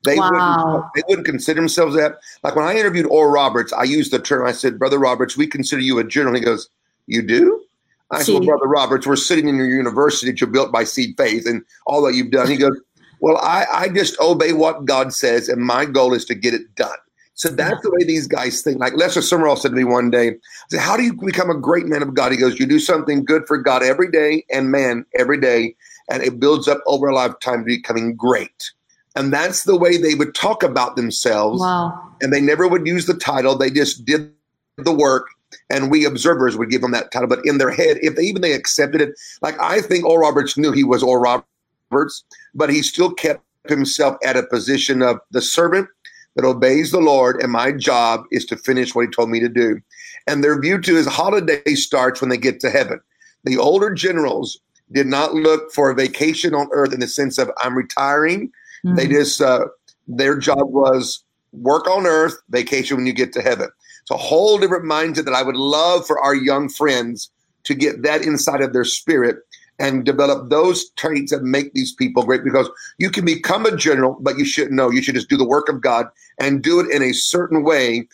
they 0.05 0.17
wow. 0.17 0.31
wouldn't 0.31 0.85
they 0.95 1.03
wouldn't 1.09 1.27
consider 1.27 1.61
themselves 1.61 1.97
that. 1.97 2.21
Like 2.45 2.55
when 2.55 2.65
I 2.65 2.77
interviewed 2.77 3.07
Oral 3.07 3.33
Roberts, 3.33 3.73
I 3.73 3.83
used 3.83 4.13
the 4.13 4.21
term. 4.21 4.47
I 4.47 4.53
said, 4.53 4.79
"Brother 4.79 4.97
Roberts, 4.97 5.37
we 5.37 5.45
consider 5.45 5.83
you 5.83 5.99
a 5.99 6.05
general." 6.05 6.37
He 6.37 6.41
goes, 6.41 6.71
you 7.09 7.23
do? 7.23 7.65
I 8.11 8.23
said, 8.23 8.35
well, 8.35 8.45
Brother 8.45 8.67
Roberts, 8.67 9.07
we're 9.07 9.17
sitting 9.17 9.49
in 9.49 9.57
your 9.57 9.69
university 9.69 10.31
that 10.31 10.41
you're 10.41 10.51
built 10.51 10.73
by 10.73 10.85
seed 10.85 11.15
faith 11.17 11.47
and 11.47 11.63
all 11.87 12.03
that 12.03 12.15
you've 12.15 12.31
done. 12.31 12.49
He 12.49 12.57
goes, 12.57 12.79
Well, 13.21 13.37
I, 13.39 13.67
I 13.71 13.89
just 13.89 14.19
obey 14.21 14.53
what 14.53 14.87
God 14.87 15.13
says, 15.13 15.49
and 15.49 15.61
my 15.61 15.85
goal 15.85 16.15
is 16.15 16.25
to 16.27 16.35
get 16.35 16.55
it 16.55 16.75
done. 16.75 16.97
So 17.35 17.51
that's 17.51 17.81
the 17.83 17.91
way 17.91 18.05
these 18.05 18.27
guys 18.27 18.63
think. 18.63 18.81
Like 18.81 18.97
Lester 18.97 19.21
Sumrall 19.21 19.57
said 19.59 19.69
to 19.69 19.77
me 19.77 19.85
one 19.85 20.11
day, 20.11 20.31
I 20.31 20.35
said, 20.71 20.81
How 20.81 20.97
do 20.97 21.03
you 21.03 21.13
become 21.13 21.51
a 21.51 21.59
great 21.59 21.87
man 21.87 22.03
of 22.03 22.15
God? 22.15 22.33
He 22.33 22.39
goes, 22.39 22.59
You 22.59 22.67
do 22.67 22.81
something 22.81 23.25
good 23.25 23.47
for 23.47 23.59
God 23.59 23.83
every 23.83 24.11
day 24.11 24.45
and 24.51 24.71
man 24.71 25.05
every 25.19 25.39
day, 25.39 25.77
and 26.11 26.23
it 26.23 26.41
builds 26.41 26.67
up 26.67 26.81
over 26.87 27.09
a 27.09 27.15
lifetime 27.15 27.61
to 27.61 27.65
becoming 27.65 28.17
great. 28.17 28.73
And 29.17 29.33
that's 29.33 29.65
the 29.65 29.77
way 29.77 29.99
they 29.99 30.15
would 30.15 30.35
talk 30.35 30.63
about 30.63 30.97
themselves. 30.97 31.61
Wow. 31.61 32.11
And 32.23 32.33
they 32.33 32.41
never 32.41 32.69
would 32.69 32.87
use 32.87 33.07
the 33.07 33.15
title, 33.15 33.57
they 33.57 33.71
just 33.71 34.05
did 34.05 34.33
the 34.79 34.93
work 34.93 35.27
and 35.71 35.91
we 35.91 36.05
observers 36.05 36.57
would 36.57 36.71
give 36.71 36.83
them 36.83 36.93
that 36.93 37.11
title. 37.11 37.29
But 37.29 37.45
in 37.45 37.59
their 37.59 37.71
head, 37.71 37.99
if 38.03 38.17
they 38.17 38.23
even 38.23 38.43
they 38.43 38.53
accepted 38.53 39.01
it, 39.01 39.19
like 39.43 39.61
I 39.61 39.81
think 39.81 40.05
Oral 40.05 40.29
Roberts 40.29 40.57
knew 40.57 40.73
he 40.73 40.85
was 40.85 41.03
Oral 41.03 41.45
Roberts, 41.91 42.25
but 42.55 42.71
he 42.71 42.83
still 42.83 43.13
kept 43.13 43.43
himself 43.69 44.17
at 44.25 44.37
a 44.37 44.43
position 44.43 45.03
of 45.03 45.19
the 45.31 45.43
servant 45.43 45.89
that 46.37 46.45
obeys 46.45 46.93
the 46.93 47.01
Lord, 47.01 47.43
and 47.43 47.51
my 47.51 47.73
job 47.73 48.25
is 48.31 48.45
to 48.47 48.57
finish 48.57 48.95
what 48.95 49.07
he 49.07 49.11
told 49.11 49.29
me 49.31 49.41
to 49.41 49.49
do. 49.49 49.81
And 50.27 50.45
their 50.45 50.61
view 50.61 50.81
to 50.81 50.95
his 50.95 51.07
holiday 51.07 51.75
starts 51.75 52.21
when 52.21 52.31
they 52.31 52.37
get 52.37 52.61
to 52.61 52.71
heaven. 52.71 53.01
The 53.45 53.59
older 53.59 53.93
generals 53.93 54.61
did 54.93 55.07
not 55.07 55.35
look 55.35 55.73
for 55.73 55.91
a 55.91 55.95
vacation 55.95 56.55
on 56.55 56.69
earth 56.73 56.93
in 56.93 57.01
the 57.01 57.07
sense 57.07 57.39
of 57.39 57.51
I'm 57.59 57.77
retiring. 57.77 58.53
Mm-hmm. 58.85 58.97
They 58.97 59.09
just 59.09 59.41
uh, 59.41 59.67
their 60.07 60.39
job 60.39 60.71
was 60.71 61.23
work 61.53 61.89
on 61.89 62.07
earth, 62.07 62.41
vacation 62.51 62.97
when 62.97 63.07
you 63.07 63.13
get 63.13 63.33
to 63.33 63.43
heaven. 63.43 63.69
It's 64.09 64.15
a 64.15 64.27
whole 64.27 64.57
different 64.57 64.87
mindset 64.87 65.27
that 65.27 65.35
I 65.35 65.43
would 65.43 65.57
love 65.57 66.07
for 66.07 66.19
our 66.19 66.35
young 66.35 66.71
friends 66.71 67.31
to 67.65 67.75
get 67.75 68.05
that 68.05 68.23
inside 68.23 68.63
of 68.63 68.73
their 68.73 68.87
spirit 68.87 69.37
and 69.79 70.03
develop 70.03 70.49
those 70.49 70.89
traits 70.93 71.31
that 71.31 71.43
make 71.43 71.75
these 71.75 71.93
people 71.93 72.23
great 72.23 72.43
because 72.43 72.71
you 72.97 73.11
can 73.11 73.27
become 73.27 73.67
a 73.67 73.77
general, 73.77 74.17
but 74.21 74.39
you 74.39 74.47
shouldn't 74.47 74.73
know. 74.73 74.89
You 74.89 75.03
should 75.03 75.15
just 75.15 75.29
do 75.29 75.37
the 75.37 75.47
work 75.47 75.69
of 75.69 75.83
God 75.83 76.07
and 76.41 76.63
do 76.63 76.81
it 76.81 76.91
in 76.91 77.03
a 77.03 77.13
certain 77.13 77.63
way 77.65 78.09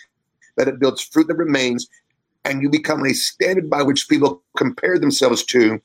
that 0.56 0.66
it 0.66 0.80
builds 0.80 1.00
fruit 1.00 1.28
that 1.28 1.36
remains. 1.36 1.86
And 2.44 2.60
you 2.60 2.70
become 2.70 3.06
a 3.06 3.14
standard 3.14 3.70
by 3.70 3.82
which 3.82 4.08
people 4.08 4.42
compare 4.56 4.98
themselves 4.98 5.44
to 5.44 5.80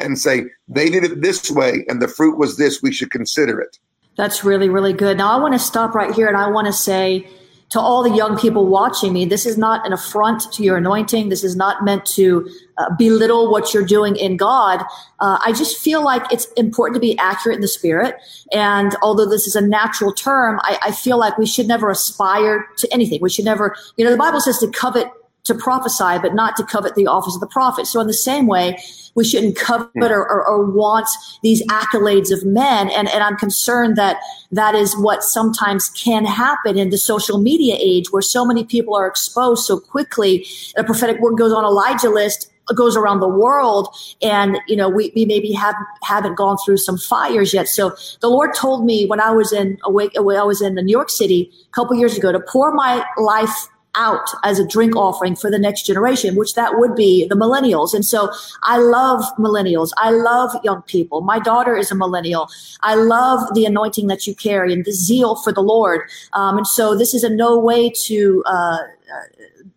and 0.00 0.18
say, 0.18 0.46
they 0.66 0.90
did 0.90 1.04
it 1.04 1.22
this 1.22 1.52
way 1.52 1.84
and 1.88 2.02
the 2.02 2.08
fruit 2.08 2.36
was 2.36 2.56
this, 2.56 2.82
we 2.82 2.90
should 2.90 3.12
consider 3.12 3.60
it. 3.60 3.78
That's 4.16 4.42
really, 4.42 4.68
really 4.68 4.92
good. 4.92 5.18
Now, 5.18 5.30
I 5.30 5.40
want 5.40 5.54
to 5.54 5.60
stop 5.60 5.94
right 5.94 6.12
here 6.12 6.26
and 6.26 6.36
I 6.36 6.48
want 6.48 6.66
to 6.66 6.72
say, 6.72 7.28
to 7.70 7.80
all 7.80 8.02
the 8.02 8.14
young 8.14 8.38
people 8.38 8.66
watching 8.66 9.12
me, 9.12 9.24
this 9.24 9.44
is 9.44 9.58
not 9.58 9.84
an 9.84 9.92
affront 9.92 10.52
to 10.52 10.62
your 10.62 10.76
anointing. 10.76 11.30
This 11.30 11.42
is 11.42 11.56
not 11.56 11.84
meant 11.84 12.06
to 12.06 12.48
uh, 12.78 12.94
belittle 12.96 13.50
what 13.50 13.74
you're 13.74 13.84
doing 13.84 14.14
in 14.16 14.36
God. 14.36 14.82
Uh, 15.18 15.38
I 15.44 15.52
just 15.52 15.76
feel 15.78 16.04
like 16.04 16.30
it's 16.32 16.46
important 16.52 16.94
to 16.94 17.00
be 17.00 17.18
accurate 17.18 17.56
in 17.56 17.62
the 17.62 17.68
spirit. 17.68 18.16
And 18.52 18.94
although 19.02 19.28
this 19.28 19.46
is 19.46 19.56
a 19.56 19.60
natural 19.60 20.12
term, 20.12 20.60
I, 20.62 20.78
I 20.84 20.92
feel 20.92 21.18
like 21.18 21.38
we 21.38 21.46
should 21.46 21.66
never 21.66 21.90
aspire 21.90 22.68
to 22.78 22.92
anything. 22.92 23.20
We 23.20 23.30
should 23.30 23.44
never, 23.44 23.74
you 23.96 24.04
know, 24.04 24.10
the 24.12 24.16
Bible 24.16 24.40
says 24.40 24.58
to 24.58 24.68
covet 24.68 25.08
to 25.46 25.54
prophesy, 25.54 26.18
but 26.20 26.34
not 26.34 26.56
to 26.56 26.64
covet 26.64 26.94
the 26.94 27.06
office 27.06 27.34
of 27.34 27.40
the 27.40 27.46
prophet. 27.46 27.86
So 27.86 28.00
in 28.00 28.06
the 28.06 28.14
same 28.14 28.46
way, 28.46 28.78
we 29.14 29.24
shouldn't 29.24 29.56
covet 29.56 30.12
or, 30.12 30.20
or, 30.20 30.46
or, 30.46 30.70
want 30.70 31.08
these 31.42 31.62
accolades 31.68 32.30
of 32.30 32.44
men. 32.44 32.90
And, 32.90 33.08
and 33.08 33.22
I'm 33.22 33.36
concerned 33.36 33.96
that 33.96 34.18
that 34.52 34.74
is 34.74 34.94
what 34.98 35.22
sometimes 35.22 35.88
can 35.88 36.26
happen 36.26 36.76
in 36.76 36.90
the 36.90 36.98
social 36.98 37.38
media 37.38 37.76
age 37.78 38.12
where 38.12 38.22
so 38.22 38.44
many 38.44 38.62
people 38.62 38.94
are 38.94 39.06
exposed 39.06 39.64
so 39.64 39.80
quickly. 39.80 40.46
A 40.76 40.84
prophetic 40.84 41.18
word 41.20 41.38
goes 41.38 41.52
on 41.52 41.64
Elijah 41.64 42.10
list 42.10 42.52
goes 42.74 42.96
around 42.96 43.20
the 43.20 43.28
world 43.28 43.94
and 44.22 44.58
you 44.66 44.74
know 44.74 44.88
we, 44.88 45.12
we 45.14 45.24
maybe 45.24 45.52
have 45.52 45.76
haven't 46.02 46.34
gone 46.34 46.56
through 46.64 46.76
some 46.76 46.98
fires 46.98 47.54
yet 47.54 47.68
so 47.68 47.94
the 48.22 48.28
lord 48.28 48.52
told 48.54 48.84
me 48.84 49.06
when 49.06 49.20
i 49.20 49.30
was 49.30 49.52
in 49.52 49.78
awake 49.84 50.10
when 50.16 50.36
i 50.36 50.42
was 50.42 50.60
in 50.60 50.74
new 50.74 50.90
york 50.90 51.08
city 51.08 51.48
a 51.68 51.70
couple 51.70 51.96
years 51.96 52.18
ago 52.18 52.32
to 52.32 52.40
pour 52.40 52.72
my 52.74 53.04
life 53.18 53.68
out 53.96 54.28
as 54.44 54.58
a 54.58 54.66
drink 54.66 54.94
offering 54.96 55.34
for 55.36 55.50
the 55.50 55.58
next 55.58 55.86
generation, 55.86 56.36
which 56.36 56.54
that 56.54 56.78
would 56.78 56.94
be 56.94 57.26
the 57.28 57.34
millennials. 57.34 57.94
And 57.94 58.04
so 58.04 58.30
I 58.62 58.78
love 58.78 59.24
millennials. 59.38 59.90
I 59.96 60.10
love 60.10 60.50
young 60.62 60.82
people. 60.82 61.20
My 61.20 61.38
daughter 61.38 61.76
is 61.76 61.90
a 61.90 61.94
millennial. 61.94 62.48
I 62.82 62.94
love 62.94 63.54
the 63.54 63.64
anointing 63.64 64.06
that 64.08 64.26
you 64.26 64.34
carry 64.34 64.72
and 64.72 64.84
the 64.84 64.92
zeal 64.92 65.36
for 65.36 65.52
the 65.52 65.62
Lord. 65.62 66.02
Um, 66.32 66.58
and 66.58 66.66
so 66.66 66.96
this 66.96 67.14
is 67.14 67.24
in 67.24 67.36
no 67.36 67.58
way 67.58 67.90
to, 68.06 68.42
uh, 68.46 68.78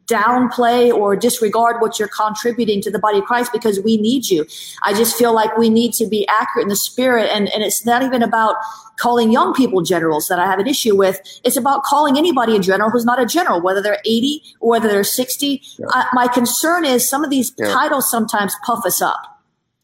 downplay 0.09 0.91
or 0.91 1.15
disregard 1.15 1.81
what 1.81 1.99
you're 1.99 2.09
contributing 2.09 2.81
to 2.81 2.91
the 2.91 2.99
body 2.99 3.19
of 3.19 3.25
Christ 3.25 3.51
because 3.51 3.79
we 3.81 3.97
need 3.97 4.29
you. 4.29 4.45
I 4.83 4.93
just 4.93 5.15
feel 5.17 5.33
like 5.33 5.57
we 5.57 5.69
need 5.69 5.93
to 5.93 6.05
be 6.05 6.27
accurate 6.27 6.63
in 6.63 6.69
the 6.69 6.75
spirit. 6.75 7.29
And, 7.31 7.49
and 7.49 7.63
it's 7.63 7.85
not 7.85 8.03
even 8.03 8.23
about 8.23 8.55
calling 8.97 9.31
young 9.31 9.53
people 9.53 9.81
generals 9.81 10.27
that 10.27 10.39
I 10.39 10.45
have 10.45 10.59
an 10.59 10.67
issue 10.67 10.95
with. 10.95 11.21
It's 11.43 11.57
about 11.57 11.83
calling 11.83 12.17
anybody 12.17 12.55
a 12.55 12.59
general 12.59 12.89
who's 12.89 13.05
not 13.05 13.19
a 13.19 13.25
general, 13.25 13.61
whether 13.61 13.81
they're 13.81 14.01
80 14.05 14.43
or 14.59 14.71
whether 14.71 14.87
they're 14.87 15.03
60. 15.03 15.61
Yeah. 15.77 15.85
I, 15.89 16.07
my 16.13 16.27
concern 16.27 16.85
is 16.85 17.07
some 17.07 17.23
of 17.23 17.29
these 17.29 17.53
yeah. 17.57 17.73
titles 17.73 18.09
sometimes 18.09 18.53
puff 18.65 18.85
us 18.85 19.01
up. 19.01 19.19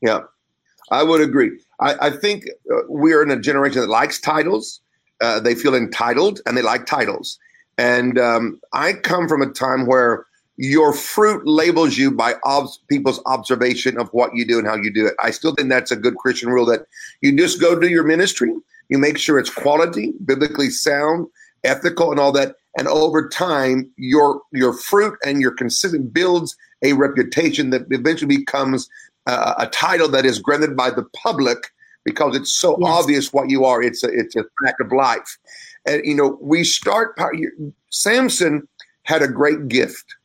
Yeah, 0.01 0.21
I 0.91 1.03
would 1.03 1.21
agree. 1.21 1.51
I, 1.79 2.07
I 2.07 2.09
think 2.09 2.45
uh, 2.71 2.81
we're 2.87 3.23
in 3.23 3.31
a 3.31 3.39
generation 3.39 3.81
that 3.81 3.89
likes 3.89 4.19
titles. 4.19 4.81
Uh, 5.21 5.39
they 5.39 5.55
feel 5.55 5.73
entitled 5.73 6.41
and 6.45 6.57
they 6.57 6.61
like 6.61 6.85
titles. 6.85 7.39
And 7.77 8.17
um, 8.17 8.59
I 8.73 8.93
come 8.93 9.27
from 9.27 9.41
a 9.41 9.49
time 9.49 9.85
where 9.85 10.25
your 10.57 10.93
fruit 10.93 11.45
labels 11.45 11.97
you 11.97 12.11
by 12.11 12.35
ob- 12.45 12.69
people's 12.87 13.21
observation 13.25 13.99
of 13.99 14.09
what 14.09 14.33
you 14.33 14.45
do 14.45 14.57
and 14.57 14.67
how 14.67 14.75
you 14.75 14.91
do 14.91 15.05
it. 15.05 15.15
I 15.19 15.31
still 15.31 15.53
think 15.53 15.69
that's 15.69 15.91
a 15.91 15.97
good 15.97 16.15
Christian 16.15 16.49
rule 16.49 16.65
that 16.67 16.85
you 17.21 17.35
just 17.35 17.59
go 17.59 17.77
do 17.77 17.89
your 17.89 18.05
ministry, 18.05 18.53
you 18.89 18.97
make 18.97 19.17
sure 19.17 19.39
it's 19.39 19.49
quality, 19.49 20.13
biblically 20.23 20.69
sound, 20.69 21.27
ethical, 21.63 22.11
and 22.11 22.19
all 22.19 22.31
that. 22.31 22.55
And 22.77 22.87
over 22.87 23.27
time, 23.29 23.89
your 23.97 24.41
your 24.51 24.73
fruit 24.73 25.17
and 25.25 25.41
your 25.41 25.51
consistent 25.51 26.13
builds 26.13 26.55
a 26.83 26.93
reputation 26.93 27.69
that 27.71 27.83
eventually 27.89 28.37
becomes 28.37 28.89
uh, 29.27 29.55
a 29.57 29.67
title 29.67 30.07
that 30.09 30.25
is 30.25 30.39
granted 30.39 30.75
by 30.75 30.89
the 30.91 31.03
public 31.15 31.71
because 32.03 32.35
it's 32.35 32.51
so 32.51 32.77
yes. 32.79 32.89
obvious 32.89 33.33
what 33.33 33.49
you 33.49 33.65
are. 33.65 33.81
It's 33.81 34.03
a 34.03 34.07
it's 34.07 34.35
a 34.35 34.45
fact 34.63 34.79
of 34.81 34.91
life. 34.91 35.37
And 35.85 36.01
you 36.05 36.15
know, 36.15 36.37
we 36.41 36.63
start. 36.63 37.17
Samson 37.89 38.67
had 39.03 39.21
a 39.21 39.27
great 39.27 39.67
gift. 39.67 40.15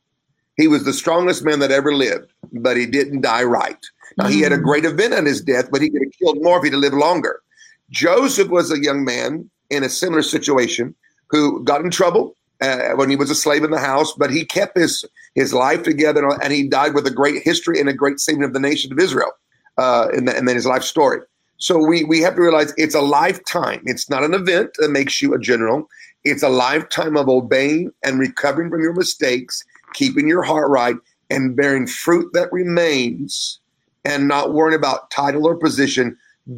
He 0.57 0.67
was 0.67 0.83
the 0.83 0.93
strongest 0.93 1.43
man 1.43 1.59
that 1.59 1.71
ever 1.71 1.93
lived, 1.93 2.31
but 2.51 2.77
he 2.77 2.85
didn't 2.85 3.21
die 3.21 3.43
right. 3.43 3.77
Now 4.17 4.25
mm-hmm. 4.25 4.33
he 4.33 4.41
had 4.41 4.51
a 4.51 4.57
mm. 4.57 4.63
great 4.63 4.85
event 4.85 5.13
on 5.13 5.25
his 5.25 5.41
death, 5.41 5.69
but 5.71 5.81
he 5.81 5.89
could 5.89 6.01
have 6.03 6.13
killed 6.19 6.43
more 6.43 6.57
if 6.57 6.63
he'd 6.63 6.77
lived 6.77 6.95
longer. 6.95 7.41
Joseph 7.89 8.49
was 8.49 8.71
a 8.71 8.81
young 8.81 9.03
man 9.03 9.49
in 9.69 9.83
a 9.83 9.89
similar 9.89 10.21
situation 10.21 10.93
who 11.29 11.63
got 11.63 11.81
in 11.81 11.89
trouble 11.89 12.35
uh, 12.61 12.91
when 12.91 13.09
he 13.09 13.15
was 13.15 13.29
a 13.29 13.35
slave 13.35 13.63
in 13.63 13.71
the 13.71 13.79
house, 13.79 14.13
but 14.13 14.29
he 14.29 14.45
kept 14.45 14.77
his 14.77 15.05
his 15.35 15.53
life 15.53 15.83
together, 15.83 16.27
and 16.41 16.51
he 16.51 16.67
died 16.67 16.93
with 16.93 17.07
a 17.07 17.11
great 17.11 17.41
history 17.43 17.79
and 17.79 17.87
a 17.87 17.93
great 17.93 18.19
saving 18.19 18.43
of 18.43 18.53
the 18.53 18.59
nation 18.59 18.91
of 18.91 18.99
Israel, 18.99 19.31
uh, 19.77 20.09
and, 20.13 20.27
the, 20.27 20.35
and 20.35 20.47
then 20.47 20.55
his 20.55 20.65
life 20.65 20.83
story. 20.83 21.21
So 21.61 21.77
we 21.77 22.03
we 22.03 22.21
have 22.21 22.35
to 22.35 22.41
realize 22.41 22.73
it's 22.75 22.95
a 22.95 23.01
lifetime. 23.01 23.83
It's 23.85 24.09
not 24.09 24.23
an 24.23 24.33
event 24.33 24.71
that 24.79 24.89
makes 24.89 25.21
you 25.21 25.35
a 25.35 25.39
general. 25.39 25.87
It's 26.23 26.41
a 26.41 26.49
lifetime 26.49 27.15
of 27.15 27.29
obeying 27.29 27.91
and 28.03 28.19
recovering 28.19 28.71
from 28.71 28.81
your 28.81 28.93
mistakes, 28.93 29.63
keeping 29.93 30.27
your 30.27 30.41
heart 30.41 30.71
right, 30.71 30.95
and 31.29 31.55
bearing 31.55 31.85
fruit 31.85 32.33
that 32.33 32.51
remains, 32.51 33.59
and 34.03 34.27
not 34.27 34.53
worrying 34.53 34.77
about 34.77 35.11
title 35.11 35.45
or 35.45 35.55
position. 35.55 36.17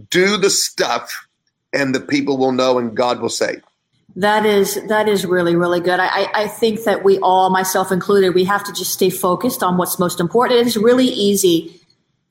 Do 0.10 0.38
the 0.38 0.50
stuff, 0.50 1.28
and 1.74 1.94
the 1.94 2.00
people 2.00 2.38
will 2.38 2.54
know, 2.54 2.80
and 2.80 2.96
God 2.96 3.20
will 3.20 3.28
say. 3.28 3.58
That 4.16 4.46
is 4.46 4.82
that 4.88 5.10
is 5.10 5.26
really 5.26 5.58
really 5.58 5.82
good. 5.82 6.00
I, 6.00 6.30
I 6.34 6.48
think 6.48 6.86
that 6.86 7.04
we 7.04 7.20
all, 7.20 7.50
myself 7.50 7.92
included, 7.92 8.36
we 8.36 8.46
have 8.46 8.64
to 8.64 8.72
just 8.72 8.94
stay 8.94 9.10
focused 9.10 9.64
on 9.64 9.76
what's 9.76 10.00
most 10.00 10.22
important. 10.22 10.62
It 10.62 10.68
is 10.68 10.78
really 10.78 11.08
easy. 11.08 11.82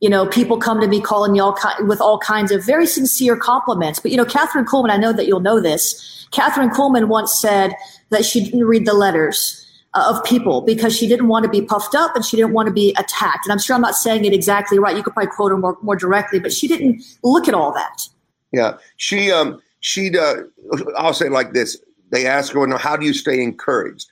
You 0.03 0.11
know, 0.11 0.27
people 0.27 0.59
come 0.59 0.81
to 0.81 0.89
me 0.89 1.01
calling 1.01 1.31
me 1.31 1.39
all 1.39 1.53
ki- 1.53 1.85
with 1.85 2.01
all 2.01 2.19
kinds 2.19 2.51
of 2.51 2.65
very 2.65 2.87
sincere 2.87 3.37
compliments. 3.37 4.01
But 4.01 4.11
you 4.11 4.17
know, 4.17 4.25
Kathryn 4.25 4.65
Kuhlman, 4.65 4.91
I 4.91 4.97
know 4.97 5.13
that 5.13 5.29
you'll 5.29 5.39
know 5.39 5.61
this. 5.61 6.27
Kathryn 6.33 6.71
Kuhlman 6.71 7.07
once 7.07 7.41
said 7.41 7.73
that 8.11 8.25
she 8.25 8.43
didn't 8.45 8.65
read 8.65 8.85
the 8.85 8.95
letters 8.95 9.65
uh, 9.95 10.13
of 10.13 10.25
people 10.25 10.61
because 10.61 10.97
she 10.97 11.07
didn't 11.07 11.29
want 11.29 11.45
to 11.45 11.49
be 11.49 11.63
puffed 11.63 11.95
up 11.95 12.17
and 12.17 12.25
she 12.25 12.37
didn't 12.37 12.53
want 12.53 12.67
to 12.67 12.73
be 12.73 12.91
attacked. 12.99 13.47
And 13.47 13.53
I'm 13.53 13.61
sure 13.61 13.77
I'm 13.77 13.83
not 13.83 13.95
saying 13.95 14.25
it 14.25 14.33
exactly 14.33 14.79
right. 14.81 14.97
You 14.97 15.05
could 15.05 15.15
probably 15.15 15.31
quote 15.31 15.53
her 15.53 15.57
more 15.57 15.79
more 15.83 15.95
directly, 15.95 16.41
but 16.41 16.53
she 16.53 16.67
didn't 16.67 17.05
look 17.23 17.47
at 17.47 17.55
all 17.55 17.73
that. 17.73 18.09
Yeah, 18.51 18.79
she 18.97 19.31
um 19.31 19.63
she'd 19.79 20.17
uh, 20.17 20.35
I'll 20.97 21.15
say 21.15 21.29
like 21.29 21.53
this. 21.53 21.81
They 22.11 22.27
ask 22.27 22.53
her, 22.55 22.77
"How 22.77 22.97
do 22.97 23.07
you 23.07 23.15
stay 23.15 23.41
encouraged?" 23.41 24.11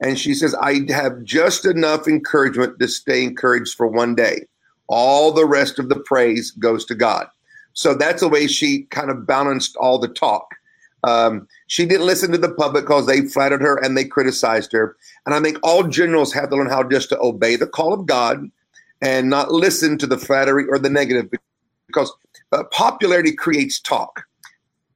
And 0.00 0.16
she 0.20 0.34
says, 0.34 0.54
"I 0.54 0.82
have 0.92 1.24
just 1.24 1.66
enough 1.66 2.06
encouragement 2.06 2.78
to 2.78 2.86
stay 2.86 3.24
encouraged 3.24 3.74
for 3.74 3.88
one 3.88 4.14
day. 4.14 4.46
All 4.88 5.32
the 5.32 5.46
rest 5.46 5.78
of 5.78 5.88
the 5.88 6.00
praise 6.00 6.50
goes 6.52 6.84
to 6.86 6.94
God." 6.94 7.28
So 7.74 7.94
that's 7.94 8.20
the 8.20 8.28
way 8.28 8.46
she 8.46 8.82
kind 8.84 9.10
of 9.10 9.26
balanced 9.26 9.76
all 9.76 9.98
the 9.98 10.08
talk. 10.08 10.54
Um, 11.04 11.48
she 11.66 11.84
didn't 11.84 12.06
listen 12.06 12.30
to 12.32 12.38
the 12.38 12.52
public 12.52 12.84
because 12.84 13.06
they 13.06 13.22
flattered 13.22 13.62
her 13.62 13.82
and 13.82 13.96
they 13.96 14.04
criticized 14.04 14.72
her. 14.72 14.96
And 15.26 15.34
I 15.34 15.40
think 15.40 15.58
all 15.62 15.82
generals 15.84 16.32
have 16.32 16.50
to 16.50 16.56
learn 16.56 16.68
how 16.68 16.84
just 16.84 17.08
to 17.08 17.20
obey 17.20 17.56
the 17.56 17.66
call 17.66 17.92
of 17.92 18.06
God 18.06 18.48
and 19.00 19.28
not 19.28 19.50
listen 19.50 19.98
to 19.98 20.06
the 20.06 20.16
flattery 20.16 20.64
or 20.68 20.78
the 20.78 20.88
negative 20.88 21.28
because 21.88 22.12
uh, 22.52 22.64
popularity 22.70 23.32
creates 23.32 23.80
talk 23.80 24.24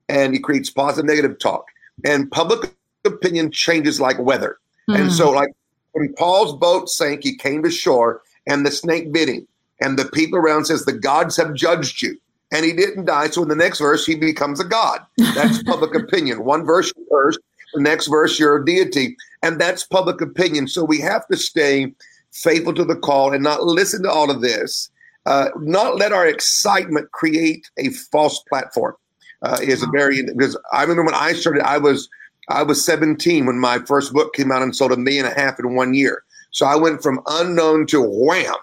and 0.09 0.33
he 0.33 0.41
creates 0.41 0.71
positive 0.71 1.05
negative 1.05 1.39
talk 1.39 1.67
and 2.05 2.31
public 2.31 2.73
opinion 3.05 3.51
changes 3.51 4.01
like 4.01 4.19
weather 4.19 4.59
mm. 4.89 4.99
and 4.99 5.13
so 5.13 5.29
hmm. 5.29 5.37
like 5.37 5.51
when 5.93 6.13
paul's 6.15 6.57
boat 6.57 6.89
sank 6.89 7.23
he 7.23 7.37
came 7.37 7.63
to 7.63 7.71
shore 7.71 8.23
and 8.47 8.65
the 8.65 8.71
snake 8.71 9.13
bit 9.13 9.29
him 9.29 9.47
and 9.81 9.99
the 9.99 10.07
people 10.07 10.39
around 10.39 10.67
says 10.67 10.85
the 10.85 10.93
gods 10.93 11.37
have 11.37 11.55
judged 11.55 12.03
you. 12.03 12.19
And 12.53 12.65
he 12.65 12.73
didn't 12.73 13.07
die 13.07 13.29
so 13.29 13.43
in 13.43 13.49
the 13.49 13.57
next 13.57 13.81
verse 13.81 14.07
he 14.07 14.15
becomes 14.15 14.61
a 14.61 14.65
god. 14.65 15.01
That's 15.35 15.63
public 15.65 15.95
opinion. 15.95 16.45
One 16.45 16.65
verse 16.65 16.93
first 17.11 17.41
the 17.75 17.83
next 17.83 18.07
verse 18.07 18.39
you're 18.39 18.57
a 18.57 18.65
deity. 18.65 19.17
And 19.43 19.61
that's 19.61 19.85
public 19.85 20.21
opinion. 20.21 20.69
So 20.69 20.85
we 20.85 21.01
have 21.01 21.27
to 21.29 21.37
stay 21.37 21.93
faithful 22.33 22.75
to 22.75 22.85
the 22.85 22.97
call 22.97 23.33
and 23.33 23.43
not 23.43 23.65
listen 23.65 24.03
to 24.03 24.11
all 24.11 24.31
of 24.31 24.41
this. 24.41 24.91
Uh, 25.27 25.49
not 25.61 25.97
let 25.97 26.13
our 26.13 26.27
excitement 26.27 27.11
create 27.13 27.69
a 27.79 27.91
false 27.91 28.41
platform. 28.49 28.95
Uh, 29.43 29.59
is 29.63 29.83
a 29.83 29.87
very 29.89 30.23
because 30.23 30.59
I 30.73 30.81
remember 30.81 31.05
when 31.05 31.15
I 31.15 31.35
started, 31.35 31.63
I 31.63 31.77
was 31.77 32.09
I 32.49 32.63
was 32.63 32.83
17 32.85 33.45
when 33.45 33.59
my 33.59 33.81
first 33.81 34.15
book 34.15 34.33
came 34.35 34.51
out 34.51 34.63
and 34.63 34.75
sold 34.75 34.93
a 34.93 34.97
million 34.97 35.27
and 35.27 35.37
a 35.37 35.39
half 35.39 35.59
in 35.59 35.75
one 35.75 35.93
year. 35.93 36.23
So 36.53 36.65
I 36.65 36.75
went 36.75 37.03
from 37.03 37.21
unknown 37.27 37.87
to 37.89 38.01
wham. 38.01 38.55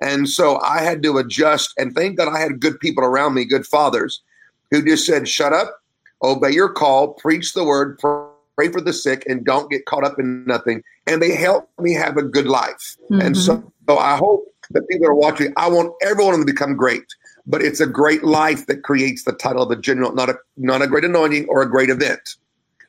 And 0.00 0.28
so 0.28 0.60
I 0.60 0.80
had 0.80 1.02
to 1.04 1.18
adjust. 1.18 1.72
And 1.78 1.94
thank 1.94 2.18
God 2.18 2.28
I 2.28 2.40
had 2.40 2.60
good 2.60 2.78
people 2.80 3.04
around 3.04 3.34
me, 3.34 3.44
good 3.44 3.66
fathers, 3.66 4.22
who 4.70 4.84
just 4.84 5.06
said, 5.06 5.28
shut 5.28 5.52
up, 5.52 5.80
obey 6.22 6.50
your 6.50 6.68
call, 6.68 7.14
preach 7.14 7.52
the 7.54 7.64
word, 7.64 7.98
pray 7.98 8.70
for 8.70 8.80
the 8.80 8.92
sick, 8.92 9.24
and 9.28 9.44
don't 9.44 9.70
get 9.70 9.86
caught 9.86 10.04
up 10.04 10.18
in 10.18 10.44
nothing. 10.46 10.82
And 11.06 11.22
they 11.22 11.34
helped 11.34 11.78
me 11.80 11.92
have 11.94 12.16
a 12.16 12.22
good 12.22 12.46
life. 12.46 12.96
Mm-hmm. 13.10 13.20
And 13.20 13.36
so, 13.36 13.72
so 13.88 13.98
I 13.98 14.16
hope 14.16 14.44
that 14.70 14.88
people 14.88 15.06
are 15.06 15.14
watching, 15.14 15.52
I 15.56 15.68
want 15.68 15.92
everyone 16.02 16.38
to 16.38 16.44
become 16.44 16.76
great 16.76 17.04
but 17.46 17.62
it's 17.62 17.80
a 17.80 17.86
great 17.86 18.24
life 18.24 18.66
that 18.66 18.82
creates 18.82 19.24
the 19.24 19.32
title 19.32 19.62
of 19.62 19.70
a 19.70 19.76
general, 19.76 20.12
not 20.12 20.30
a 20.30 20.36
not 20.56 20.82
a 20.82 20.86
great 20.86 21.04
anointing 21.04 21.46
or 21.48 21.62
a 21.62 21.70
great 21.70 21.90
event. 21.90 22.36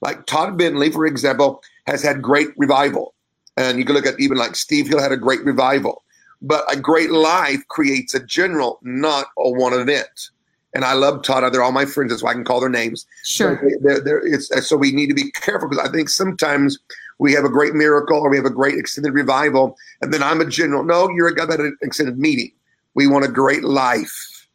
Like 0.02 0.26
Todd 0.26 0.58
Bentley, 0.58 0.92
for 0.92 1.06
example, 1.06 1.62
has 1.88 2.02
had 2.02 2.22
great 2.22 2.50
revival. 2.58 3.14
And 3.58 3.80
you 3.80 3.86
can 3.86 3.96
look 3.96 4.06
at 4.06 4.20
even 4.20 4.38
like 4.38 4.56
Steve 4.56 4.88
Hill 4.88 5.02
had 5.02 5.12
a 5.12 5.18
great 5.18 5.44
revival. 5.44 6.04
But 6.46 6.64
a 6.72 6.80
great 6.80 7.12
life 7.12 7.68
creates 7.70 8.14
a 8.14 8.24
general, 8.24 8.80
not 8.84 9.28
a 9.38 9.50
one 9.50 9.74
event. 9.74 10.30
And 10.76 10.86
I 10.86 10.94
love 10.94 11.24
Todd. 11.24 11.52
They're 11.52 11.64
all 11.64 11.72
my 11.72 11.86
friends. 11.86 12.12
That's 12.12 12.22
why 12.22 12.32
I 12.32 12.34
can 12.34 12.44
call 12.44 12.60
their 12.60 12.70
names. 12.70 13.06
Sure. 13.24 13.60
So, 13.62 13.78
they're, 13.82 14.00
they're, 14.02 14.26
it's, 14.26 14.68
so 14.68 14.76
we 14.76 14.92
need 14.92 15.08
to 15.08 15.14
be 15.14 15.32
careful 15.32 15.70
because 15.70 15.88
I 15.88 15.92
think 15.92 16.10
sometimes 16.10 16.78
we 17.18 17.32
have 17.34 17.46
a 17.46 17.50
great 17.50 17.74
miracle 17.74 18.20
or 18.20 18.30
we 18.30 18.38
have 18.38 18.46
a 18.46 18.52
great 18.52 18.78
extended 18.78 19.14
revival, 19.14 19.78
and 20.02 20.14
then 20.14 20.22
I'm 20.22 20.42
a 20.42 20.46
general. 20.46 20.84
No, 20.84 21.10
you're 21.10 21.30
a 21.30 21.36
guy 21.36 21.46
that 21.46 21.60
an 21.60 21.78
extended 21.82 22.20
meeting. 22.20 22.52
We 22.94 23.08
want 23.08 23.26
a 23.26 23.30
great 23.30 23.64
life 23.64 24.48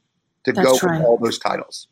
to 0.45 0.53
That's 0.53 0.81
go 0.81 0.87
right. 0.87 1.03
all 1.03 1.19
those 1.19 1.39
titles. 1.39 1.89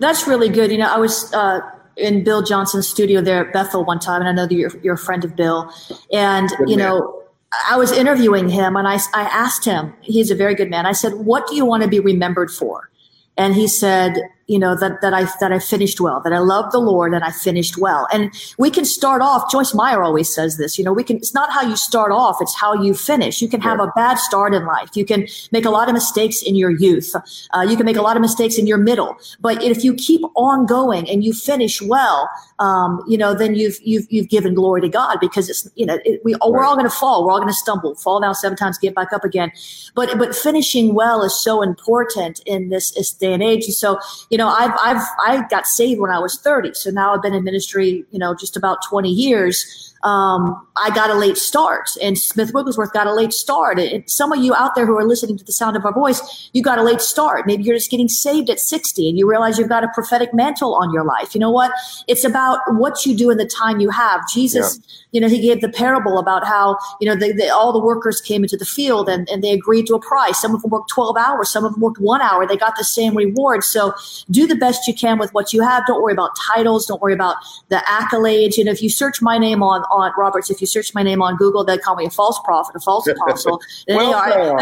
That's 0.00 0.26
really 0.26 0.48
good. 0.48 0.70
You 0.70 0.78
know, 0.78 0.92
I 0.92 0.98
was 0.98 1.32
uh, 1.32 1.60
in 1.96 2.24
Bill 2.24 2.42
Johnson's 2.42 2.88
studio 2.88 3.20
there 3.20 3.46
at 3.46 3.52
Bethel 3.52 3.84
one 3.84 4.00
time, 4.00 4.20
and 4.20 4.28
I 4.28 4.32
know 4.32 4.46
that 4.46 4.54
you're, 4.54 4.76
you're 4.82 4.94
a 4.94 4.98
friend 4.98 5.24
of 5.24 5.36
Bill. 5.36 5.72
And, 6.12 6.48
good 6.50 6.68
you 6.68 6.76
know, 6.76 7.23
I 7.68 7.76
was 7.76 7.92
interviewing 7.92 8.48
him 8.48 8.76
and 8.76 8.86
I, 8.86 8.98
I 9.12 9.22
asked 9.22 9.64
him, 9.64 9.94
he's 10.00 10.30
a 10.30 10.34
very 10.34 10.54
good 10.54 10.70
man. 10.70 10.86
I 10.86 10.92
said, 10.92 11.14
What 11.14 11.46
do 11.46 11.54
you 11.54 11.64
want 11.64 11.82
to 11.82 11.88
be 11.88 12.00
remembered 12.00 12.50
for? 12.50 12.90
And 13.36 13.54
he 13.54 13.66
said, 13.66 14.16
you 14.46 14.58
know 14.58 14.76
that 14.76 15.00
that 15.00 15.14
I 15.14 15.26
that 15.40 15.52
I 15.52 15.58
finished 15.58 16.00
well, 16.00 16.20
that 16.22 16.32
I 16.32 16.38
loved 16.38 16.72
the 16.72 16.78
Lord 16.78 17.14
and 17.14 17.24
I 17.24 17.30
finished 17.30 17.78
well. 17.78 18.06
And 18.12 18.32
we 18.58 18.70
can 18.70 18.84
start 18.84 19.22
off. 19.22 19.50
Joyce 19.50 19.74
Meyer 19.74 20.02
always 20.02 20.32
says 20.34 20.56
this. 20.56 20.78
You 20.78 20.84
know, 20.84 20.92
we 20.92 21.04
can. 21.04 21.16
It's 21.16 21.34
not 21.34 21.50
how 21.50 21.62
you 21.62 21.76
start 21.76 22.12
off; 22.12 22.38
it's 22.40 22.54
how 22.54 22.74
you 22.74 22.94
finish. 22.94 23.40
You 23.40 23.48
can 23.48 23.60
have 23.60 23.80
a 23.80 23.92
bad 23.96 24.18
start 24.18 24.54
in 24.54 24.66
life. 24.66 24.90
You 24.94 25.04
can 25.04 25.26
make 25.52 25.64
a 25.64 25.70
lot 25.70 25.88
of 25.88 25.94
mistakes 25.94 26.42
in 26.42 26.56
your 26.56 26.70
youth. 26.70 27.14
Uh, 27.52 27.66
you 27.68 27.76
can 27.76 27.86
make 27.86 27.96
a 27.96 28.02
lot 28.02 28.16
of 28.16 28.20
mistakes 28.20 28.58
in 28.58 28.66
your 28.66 28.78
middle. 28.78 29.16
But 29.40 29.62
if 29.62 29.84
you 29.84 29.94
keep 29.94 30.22
on 30.36 30.66
going 30.66 31.08
and 31.08 31.24
you 31.24 31.32
finish 31.32 31.80
well, 31.80 32.28
um, 32.58 33.02
you 33.08 33.18
know, 33.18 33.34
then 33.34 33.54
you've 33.54 33.78
you've 33.82 34.06
you've 34.10 34.28
given 34.28 34.54
glory 34.54 34.80
to 34.82 34.88
God 34.88 35.18
because 35.20 35.48
it's 35.48 35.68
you 35.74 35.86
know 35.86 35.98
it, 36.04 36.20
we 36.24 36.34
we're 36.44 36.64
all 36.64 36.74
going 36.74 36.88
to 36.88 36.94
fall. 36.94 37.24
We're 37.24 37.32
all 37.32 37.38
going 37.38 37.48
to 37.48 37.54
stumble, 37.54 37.94
fall 37.96 38.20
down 38.20 38.34
seven 38.34 38.56
times, 38.56 38.78
get 38.78 38.94
back 38.94 39.12
up 39.12 39.24
again. 39.24 39.52
But 39.94 40.18
but 40.18 40.34
finishing 40.34 40.94
well 40.94 41.22
is 41.22 41.34
so 41.42 41.62
important 41.62 42.40
in 42.46 42.68
this, 42.68 42.92
this 42.92 43.12
day 43.12 43.32
and 43.32 43.42
age. 43.42 43.64
And 43.64 43.74
so 43.74 43.98
you 44.34 44.38
know, 44.38 44.48
I've, 44.48 44.72
I've, 44.82 45.06
I 45.24 45.46
got 45.48 45.64
saved 45.64 46.00
when 46.00 46.10
I 46.10 46.18
was 46.18 46.40
30. 46.40 46.74
So 46.74 46.90
now 46.90 47.14
I've 47.14 47.22
been 47.22 47.34
in 47.34 47.44
ministry, 47.44 48.04
you 48.10 48.18
know, 48.18 48.34
just 48.34 48.56
about 48.56 48.78
20 48.90 49.08
years 49.08 49.94
um, 50.04 50.66
I 50.76 50.90
got 50.90 51.08
a 51.08 51.14
late 51.14 51.38
start, 51.38 51.88
and 52.02 52.18
Smith 52.18 52.52
Wigglesworth 52.52 52.92
got 52.92 53.06
a 53.06 53.14
late 53.14 53.32
start. 53.32 53.78
And 53.78 54.08
some 54.08 54.32
of 54.32 54.44
you 54.44 54.54
out 54.54 54.74
there 54.74 54.84
who 54.84 54.98
are 54.98 55.04
listening 55.04 55.38
to 55.38 55.44
the 55.44 55.52
sound 55.52 55.76
of 55.76 55.84
our 55.86 55.94
voice, 55.94 56.50
you 56.52 56.62
got 56.62 56.78
a 56.78 56.82
late 56.82 57.00
start. 57.00 57.46
Maybe 57.46 57.62
you're 57.64 57.76
just 57.76 57.90
getting 57.90 58.08
saved 58.08 58.50
at 58.50 58.60
60 58.60 59.08
and 59.08 59.18
you 59.18 59.28
realize 59.28 59.58
you've 59.58 59.70
got 59.70 59.82
a 59.82 59.88
prophetic 59.94 60.34
mantle 60.34 60.74
on 60.74 60.92
your 60.92 61.04
life. 61.04 61.34
You 61.34 61.40
know 61.40 61.50
what? 61.50 61.72
It's 62.06 62.22
about 62.22 62.60
what 62.74 63.06
you 63.06 63.16
do 63.16 63.30
in 63.30 63.38
the 63.38 63.46
time 63.46 63.80
you 63.80 63.88
have. 63.88 64.20
Jesus, 64.28 64.78
yeah. 64.78 64.96
you 65.12 65.20
know, 65.22 65.28
he 65.28 65.40
gave 65.40 65.62
the 65.62 65.70
parable 65.70 66.18
about 66.18 66.44
how, 66.44 66.76
you 67.00 67.08
know, 67.08 67.16
they, 67.16 67.32
they, 67.32 67.48
all 67.48 67.72
the 67.72 67.82
workers 67.82 68.20
came 68.20 68.42
into 68.42 68.58
the 68.58 68.66
field 68.66 69.08
and, 69.08 69.26
and 69.30 69.42
they 69.42 69.52
agreed 69.52 69.86
to 69.86 69.94
a 69.94 70.00
price. 70.00 70.38
Some 70.38 70.54
of 70.54 70.60
them 70.60 70.70
worked 70.70 70.90
12 70.90 71.16
hours, 71.16 71.48
some 71.48 71.64
of 71.64 71.72
them 71.72 71.80
worked 71.80 71.98
one 71.98 72.20
hour. 72.20 72.46
They 72.46 72.58
got 72.58 72.76
the 72.76 72.84
same 72.84 73.16
reward. 73.16 73.64
So 73.64 73.94
do 74.30 74.46
the 74.46 74.56
best 74.56 74.86
you 74.86 74.94
can 74.94 75.18
with 75.18 75.32
what 75.32 75.52
you 75.52 75.62
have. 75.62 75.86
Don't 75.86 76.02
worry 76.02 76.12
about 76.12 76.30
titles. 76.54 76.86
Don't 76.86 77.00
worry 77.00 77.12
about 77.12 77.36
the 77.68 77.76
accolades. 77.86 78.56
You 78.56 78.64
know, 78.64 78.72
if 78.72 78.82
you 78.82 78.88
search 78.88 79.20
my 79.20 79.38
name 79.38 79.62
on, 79.62 79.82
on 79.84 80.12
Roberts, 80.16 80.50
if 80.50 80.60
you 80.60 80.66
search 80.66 80.94
my 80.94 81.02
name 81.02 81.22
on 81.22 81.36
Google, 81.36 81.64
they 81.64 81.78
call 81.78 81.96
me 81.96 82.06
a 82.06 82.10
false 82.10 82.38
prophet, 82.44 82.74
a 82.76 82.80
false 82.80 83.06
apostle. 83.08 83.60
well, 83.88 84.56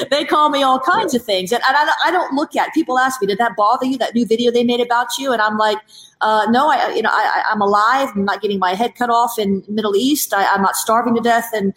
they, 0.00 0.06
they 0.10 0.24
call 0.24 0.50
me 0.50 0.62
all 0.62 0.80
kinds 0.80 1.14
of 1.14 1.22
things. 1.22 1.52
And, 1.52 1.62
and 1.66 1.76
I, 1.76 1.92
I, 2.06 2.10
don't 2.10 2.34
look 2.34 2.56
at 2.56 2.68
it. 2.68 2.74
People 2.74 2.98
ask 2.98 3.20
me, 3.20 3.26
did 3.26 3.38
that 3.38 3.56
bother 3.56 3.86
you, 3.86 3.98
that 3.98 4.14
new 4.14 4.26
video 4.26 4.50
they 4.50 4.64
made 4.64 4.80
about 4.80 5.18
you? 5.18 5.32
And 5.32 5.40
I'm 5.40 5.58
like, 5.58 5.78
uh, 6.20 6.46
no, 6.50 6.68
I, 6.70 6.92
you 6.94 7.02
know, 7.02 7.10
I, 7.12 7.44
I'm 7.50 7.60
alive. 7.60 8.10
I'm 8.14 8.24
not 8.24 8.40
getting 8.40 8.58
my 8.58 8.74
head 8.74 8.94
cut 8.94 9.10
off 9.10 9.38
in 9.38 9.62
Middle 9.68 9.94
East. 9.94 10.32
I, 10.34 10.46
I'm 10.46 10.62
not 10.62 10.76
starving 10.76 11.14
to 11.14 11.20
death. 11.20 11.50
And 11.52 11.74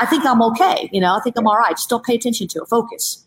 I 0.00 0.06
think 0.06 0.24
I'm 0.24 0.40
okay. 0.42 0.88
You 0.92 1.00
know, 1.00 1.16
I 1.16 1.20
think 1.20 1.36
I'm 1.36 1.46
all 1.46 1.56
right. 1.56 1.72
Just 1.72 1.88
don't 1.88 2.04
pay 2.04 2.14
attention 2.14 2.48
to 2.48 2.60
it. 2.60 2.68
Focus. 2.68 3.26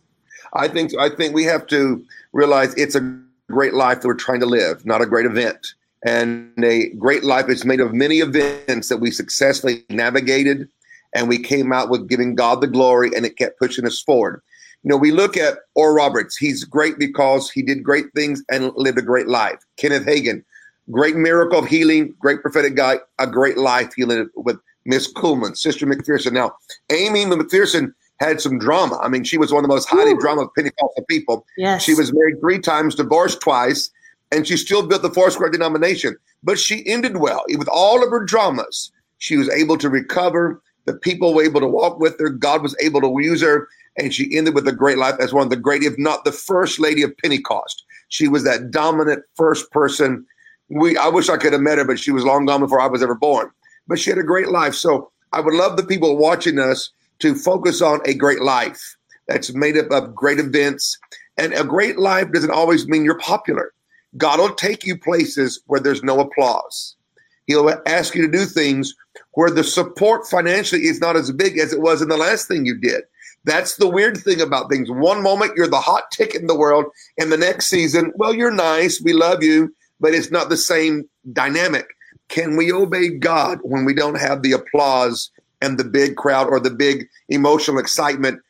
I 0.53 0.67
think, 0.67 0.97
I 0.97 1.09
think 1.09 1.33
we 1.33 1.43
have 1.45 1.67
to 1.67 2.03
realize 2.31 2.73
it's 2.75 2.95
a 2.95 3.19
great 3.51 3.73
life 3.73 4.01
that 4.01 4.07
we're 4.07 4.15
trying 4.15 4.39
to 4.39 4.45
live, 4.45 4.85
not 4.85 5.01
a 5.01 5.05
great 5.05 5.25
event. 5.25 5.73
And 6.05 6.51
a 6.63 6.89
great 6.91 7.23
life 7.23 7.49
is 7.49 7.63
made 7.63 7.79
of 7.79 7.93
many 7.93 8.17
events 8.17 8.89
that 8.89 8.97
we 8.97 9.09
successfully 9.09 9.85
navigated 9.89 10.67
and 11.15 11.29
we 11.29 11.37
came 11.37 11.71
out 11.71 11.89
with 11.89 12.09
giving 12.09 12.35
God 12.35 12.61
the 12.61 12.67
glory 12.67 13.11
and 13.15 13.25
it 13.25 13.37
kept 13.37 13.59
pushing 13.59 13.85
us 13.85 14.01
forward. 14.01 14.41
You 14.83 14.89
know, 14.89 14.97
we 14.97 15.11
look 15.11 15.37
at 15.37 15.59
Oral 15.75 15.95
Roberts. 15.95 16.35
He's 16.35 16.65
great 16.65 16.99
because 16.99 17.49
he 17.49 17.61
did 17.61 17.83
great 17.83 18.07
things 18.13 18.43
and 18.49 18.71
lived 18.75 18.97
a 18.97 19.03
great 19.03 19.27
life. 19.27 19.59
Kenneth 19.77 20.05
Hagin, 20.05 20.43
great 20.91 21.15
miracle 21.15 21.59
of 21.59 21.67
healing, 21.67 22.13
great 22.19 22.41
prophetic 22.41 22.75
guy, 22.75 22.97
a 23.19 23.27
great 23.27 23.57
life 23.57 23.93
healing 23.93 24.29
with 24.35 24.57
Miss 24.85 25.11
Kuhlman, 25.13 25.55
Sister 25.55 25.85
McPherson. 25.85 26.33
Now, 26.33 26.53
Aimee 26.89 27.25
McPherson 27.25 27.93
had 28.19 28.41
some 28.41 28.59
drama. 28.59 28.97
I 29.01 29.09
mean, 29.09 29.23
she 29.23 29.37
was 29.37 29.51
one 29.51 29.63
of 29.63 29.69
the 29.69 29.73
most 29.73 29.89
highly 29.89 30.11
Ooh. 30.11 30.19
drama 30.19 30.47
Pentecostal 30.55 31.05
people. 31.09 31.45
Yes. 31.57 31.83
She 31.83 31.93
was 31.93 32.13
married 32.13 32.39
three 32.39 32.59
times, 32.59 32.95
divorced 32.95 33.41
twice, 33.41 33.89
and 34.31 34.47
she 34.47 34.57
still 34.57 34.85
built 34.85 35.01
the 35.01 35.09
Four 35.09 35.31
Square 35.31 35.51
denomination. 35.51 36.15
But 36.43 36.59
she 36.59 36.85
ended 36.87 37.17
well. 37.17 37.43
With 37.49 37.69
all 37.69 38.03
of 38.03 38.09
her 38.09 38.23
dramas, 38.23 38.91
she 39.17 39.37
was 39.37 39.49
able 39.49 39.77
to 39.77 39.89
recover. 39.89 40.61
The 40.85 40.93
people 40.93 41.33
were 41.33 41.43
able 41.43 41.61
to 41.61 41.67
walk 41.67 41.99
with 41.99 42.19
her. 42.19 42.29
God 42.29 42.61
was 42.61 42.75
able 42.81 43.01
to 43.01 43.21
use 43.21 43.41
her. 43.41 43.67
And 43.97 44.13
she 44.13 44.35
ended 44.35 44.55
with 44.55 44.67
a 44.67 44.73
great 44.73 44.97
life 44.97 45.15
as 45.19 45.33
one 45.33 45.43
of 45.43 45.49
the 45.49 45.55
great, 45.55 45.83
if 45.83 45.97
not 45.97 46.25
the 46.25 46.31
first 46.31 46.79
lady 46.79 47.03
of 47.03 47.15
Pentecost. 47.17 47.83
She 48.09 48.27
was 48.27 48.43
that 48.43 48.71
dominant 48.71 49.23
first 49.35 49.71
person. 49.71 50.25
We 50.69 50.97
I 50.97 51.07
wish 51.07 51.29
I 51.29 51.37
could 51.37 51.53
have 51.53 51.61
met 51.61 51.77
her, 51.77 51.85
but 51.85 51.99
she 51.99 52.11
was 52.11 52.23
long 52.23 52.45
gone 52.45 52.61
before 52.61 52.81
I 52.81 52.87
was 52.87 53.03
ever 53.03 53.15
born. 53.15 53.51
But 53.87 53.99
she 53.99 54.09
had 54.09 54.19
a 54.19 54.23
great 54.23 54.49
life. 54.49 54.73
So 54.73 55.11
I 55.31 55.41
would 55.41 55.53
love 55.53 55.77
the 55.77 55.85
people 55.85 56.17
watching 56.17 56.59
us 56.59 56.89
to 57.23 57.33
focus 57.33 57.81
on 57.81 58.01
a 58.05 58.13
great 58.13 58.41
life 58.41 58.97
that's 59.29 59.55
made 59.55 59.77
up 59.77 59.89
of 59.91 60.13
great 60.13 60.39
events. 60.39 60.97
And 61.37 61.53
a 61.53 61.63
great 61.63 61.97
life 61.97 62.31
doesn't 62.33 62.51
always 62.51 62.85
mean 62.85 63.05
you're 63.05 63.17
popular. 63.17 63.71
God 64.17 64.39
will 64.39 64.53
take 64.53 64.85
you 64.85 64.97
places 64.97 65.61
where 65.67 65.79
there's 65.79 66.03
no 66.03 66.19
applause. 66.19 66.97
He'll 67.45 67.73
ask 67.85 68.13
you 68.13 68.21
to 68.23 68.31
do 68.31 68.43
things 68.43 68.93
where 69.31 69.49
the 69.49 69.63
support 69.63 70.27
financially 70.27 70.83
is 70.83 70.99
not 70.99 71.15
as 71.15 71.31
big 71.31 71.57
as 71.57 71.71
it 71.71 71.81
was 71.81 72.01
in 72.01 72.09
the 72.09 72.17
last 72.17 72.49
thing 72.49 72.65
you 72.65 72.77
did. 72.77 73.03
That's 73.45 73.77
the 73.77 73.89
weird 73.89 74.17
thing 74.17 74.41
about 74.41 74.69
things. 74.69 74.91
One 74.91 75.23
moment 75.23 75.53
you're 75.55 75.67
the 75.67 75.79
hot 75.79 76.11
ticket 76.11 76.41
in 76.41 76.47
the 76.47 76.59
world, 76.59 76.85
and 77.17 77.31
the 77.31 77.37
next 77.37 77.67
season, 77.67 78.11
well, 78.15 78.33
you're 78.33 78.51
nice, 78.51 79.01
we 79.01 79.13
love 79.13 79.43
you, 79.43 79.73
but 80.01 80.13
it's 80.13 80.31
not 80.31 80.49
the 80.49 80.57
same 80.57 81.03
dynamic. 81.31 81.87
Can 82.27 82.57
we 82.57 82.71
obey 82.71 83.09
God 83.09 83.59
when 83.63 83.85
we 83.85 83.93
don't 83.93 84.19
have 84.19 84.41
the 84.41 84.51
applause 84.51 85.31
and 85.63 85.79
the 85.79 85.83
big 85.83 86.15
crowd 86.15 86.47
or 86.47 86.59
the 86.59 86.69
big 86.69 87.07
emotional 87.29 87.79
excitement? 87.79 88.41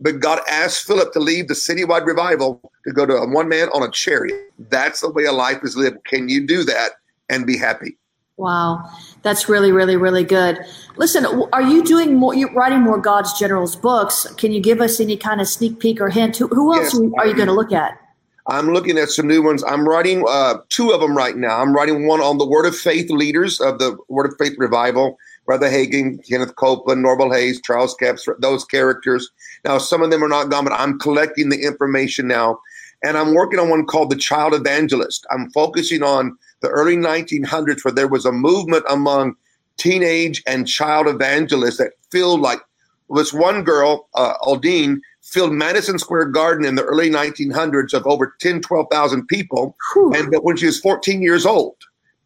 But 0.00 0.20
God 0.20 0.40
asked 0.48 0.86
Philip 0.86 1.12
to 1.12 1.20
leave 1.20 1.48
the 1.48 1.54
citywide 1.54 2.06
revival 2.06 2.72
to 2.86 2.92
go 2.92 3.04
to 3.04 3.12
a 3.12 3.28
one 3.28 3.48
man 3.48 3.68
on 3.68 3.82
a 3.82 3.90
chariot. 3.90 4.52
That's 4.70 5.02
the 5.02 5.10
way 5.10 5.24
a 5.24 5.32
life 5.32 5.58
is 5.62 5.76
lived. 5.76 6.04
Can 6.04 6.28
you 6.28 6.46
do 6.46 6.64
that 6.64 6.92
and 7.28 7.46
be 7.46 7.58
happy? 7.58 7.96
Wow, 8.38 8.88
that's 9.20 9.50
really, 9.50 9.70
really, 9.70 9.98
really 9.98 10.24
good. 10.24 10.58
Listen, 10.96 11.26
are 11.52 11.60
you 11.60 11.84
doing 11.84 12.14
more? 12.14 12.34
You're 12.34 12.50
writing 12.54 12.80
more 12.80 12.98
God's 12.98 13.38
Generals 13.38 13.76
books. 13.76 14.26
Can 14.38 14.50
you 14.52 14.62
give 14.62 14.80
us 14.80 14.98
any 14.98 15.18
kind 15.18 15.42
of 15.42 15.48
sneak 15.48 15.78
peek 15.78 16.00
or 16.00 16.08
hint? 16.08 16.38
Who, 16.38 16.48
who 16.48 16.74
else 16.74 16.94
yes, 16.94 17.12
are 17.18 17.26
you 17.26 17.34
going 17.34 17.48
to 17.48 17.52
look 17.52 17.70
at? 17.70 18.00
I'm 18.46 18.72
looking 18.72 18.96
at 18.96 19.10
some 19.10 19.28
new 19.28 19.42
ones. 19.42 19.62
I'm 19.62 19.86
writing 19.86 20.24
uh, 20.26 20.54
two 20.70 20.90
of 20.90 21.02
them 21.02 21.14
right 21.14 21.36
now. 21.36 21.60
I'm 21.60 21.74
writing 21.74 22.06
one 22.06 22.20
on 22.20 22.38
the 22.38 22.46
Word 22.46 22.64
of 22.64 22.74
Faith 22.74 23.10
leaders 23.10 23.60
of 23.60 23.78
the 23.78 23.98
Word 24.08 24.32
of 24.32 24.38
Faith 24.38 24.54
revival. 24.56 25.18
Brother 25.46 25.68
Hagin, 25.68 26.26
Kenneth 26.28 26.54
Copeland, 26.56 27.02
Norval 27.02 27.32
Hayes, 27.32 27.60
Charles 27.62 27.94
Capps, 27.94 28.28
those 28.38 28.64
characters. 28.64 29.30
Now, 29.64 29.78
some 29.78 30.02
of 30.02 30.10
them 30.10 30.22
are 30.22 30.28
not 30.28 30.50
gone, 30.50 30.64
but 30.64 30.72
I'm 30.72 30.98
collecting 30.98 31.48
the 31.48 31.62
information 31.62 32.28
now. 32.28 32.60
And 33.02 33.16
I'm 33.16 33.34
working 33.34 33.58
on 33.58 33.70
one 33.70 33.86
called 33.86 34.10
The 34.10 34.16
Child 34.16 34.54
Evangelist. 34.54 35.26
I'm 35.30 35.50
focusing 35.50 36.02
on 36.02 36.36
the 36.60 36.68
early 36.68 36.96
1900s 36.96 37.84
where 37.84 37.92
there 37.92 38.08
was 38.08 38.26
a 38.26 38.32
movement 38.32 38.84
among 38.88 39.34
teenage 39.76 40.42
and 40.46 40.68
child 40.68 41.08
evangelists 41.08 41.78
that 41.78 41.92
filled 42.10 42.40
like 42.40 42.60
this 43.08 43.32
one 43.32 43.64
girl, 43.64 44.08
uh, 44.14 44.34
Uldine, 44.42 45.00
filled 45.22 45.52
Madison 45.52 45.98
Square 45.98 46.26
Garden 46.26 46.64
in 46.64 46.74
the 46.74 46.84
early 46.84 47.10
1900s 47.10 47.94
of 47.94 48.06
over 48.06 48.36
10, 48.40 48.60
12,000 48.60 49.26
people. 49.26 49.76
Whew. 49.92 50.12
And 50.14 50.34
when 50.42 50.56
she 50.56 50.66
was 50.66 50.78
14 50.80 51.22
years 51.22 51.46
old. 51.46 51.76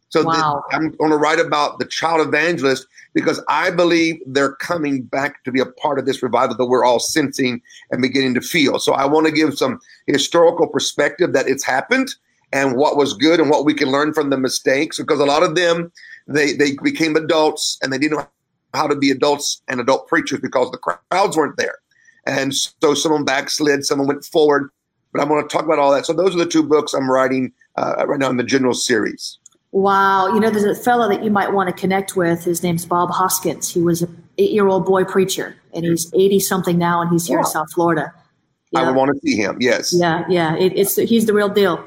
So 0.09 0.23
wow. 0.23 0.63
I'm 0.71 0.91
going 0.91 1.11
to 1.11 1.17
write 1.17 1.39
about 1.39 1.79
the 1.79 1.85
child 1.85 2.25
evangelist 2.25 2.87
because 3.15 3.41
I 3.47 3.71
believe 3.71 4.21
they're 4.27 4.55
coming 4.57 5.01
back 5.03 5.43
to 5.45 5.51
be 5.51 5.61
a 5.61 5.65
part 5.65 5.97
of 5.97 6.05
this 6.05 6.21
revival 6.21 6.55
that 6.57 6.65
we're 6.65 6.83
all 6.83 6.99
sensing 6.99 7.61
and 7.89 8.01
beginning 8.01 8.35
to 8.35 8.41
feel. 8.41 8.77
So 8.77 8.93
I 8.93 9.05
want 9.05 9.25
to 9.25 9.31
give 9.31 9.57
some 9.57 9.79
historical 10.05 10.67
perspective 10.67 11.33
that 11.33 11.47
it's 11.47 11.63
happened 11.63 12.09
and 12.51 12.75
what 12.75 12.97
was 12.97 13.13
good 13.13 13.39
and 13.39 13.49
what 13.49 13.65
we 13.65 13.73
can 13.73 13.89
learn 13.89 14.13
from 14.13 14.29
the 14.29 14.37
mistakes 14.37 14.97
because 14.97 15.19
a 15.19 15.25
lot 15.25 15.41
of 15.41 15.55
them 15.55 15.91
they 16.27 16.53
they 16.53 16.73
became 16.83 17.15
adults 17.15 17.79
and 17.81 17.91
they 17.91 17.97
didn't 17.97 18.17
know 18.17 18.27
how 18.73 18.85
to 18.85 18.95
be 18.95 19.09
adults 19.09 19.61
and 19.69 19.79
adult 19.79 20.07
preachers 20.07 20.41
because 20.41 20.69
the 20.71 20.77
crowds 20.77 21.37
weren't 21.37 21.57
there. 21.57 21.77
And 22.27 22.53
so 22.53 22.93
some 22.93 23.13
of 23.13 23.17
them 23.19 23.25
backslid 23.25 23.85
some 23.85 23.99
of 23.99 24.05
them 24.05 24.15
went 24.15 24.25
forward 24.25 24.69
but 25.13 25.21
i'm 25.21 25.29
going 25.29 25.41
to 25.41 25.47
talk 25.47 25.63
about 25.63 25.79
all 25.79 25.93
that. 25.93 26.05
So 26.05 26.11
those 26.11 26.35
are 26.35 26.39
the 26.39 26.45
two 26.45 26.63
books 26.63 26.93
i'm 26.93 27.09
writing 27.09 27.53
uh, 27.77 28.05
right 28.05 28.19
now 28.19 28.29
in 28.29 28.37
the 28.37 28.43
general 28.43 28.73
series 28.73 29.37
wow 29.75 30.33
you 30.33 30.39
know 30.39 30.49
there's 30.49 30.63
a 30.63 30.81
fellow 30.81 31.09
that 31.09 31.23
you 31.23 31.29
might 31.29 31.51
want 31.51 31.67
to 31.67 31.73
connect 31.73 32.15
with 32.15 32.43
his 32.43 32.63
name's 32.63 32.85
bob 32.85 33.09
hoskins 33.11 33.69
he 33.69 33.81
was 33.81 34.01
an 34.01 34.23
eight-year-old 34.37 34.85
boy 34.85 35.03
preacher 35.03 35.55
and 35.73 35.85
he's 35.85 36.11
80 36.13 36.39
something 36.39 36.77
now 36.77 37.01
and 37.01 37.11
he's 37.11 37.27
here 37.27 37.37
wow. 37.37 37.43
in 37.43 37.49
south 37.49 37.73
florida 37.73 38.13
yeah. 38.71 38.79
i 38.79 38.85
would 38.85 38.95
want 38.95 39.11
to 39.13 39.19
see 39.19 39.35
him 39.35 39.57
yes 39.59 39.93
yeah 39.93 40.23
yeah 40.29 40.55
it, 40.55 40.71
it's 40.75 40.95
he's 40.95 41.25
the 41.25 41.33
real 41.33 41.49
deal 41.49 41.85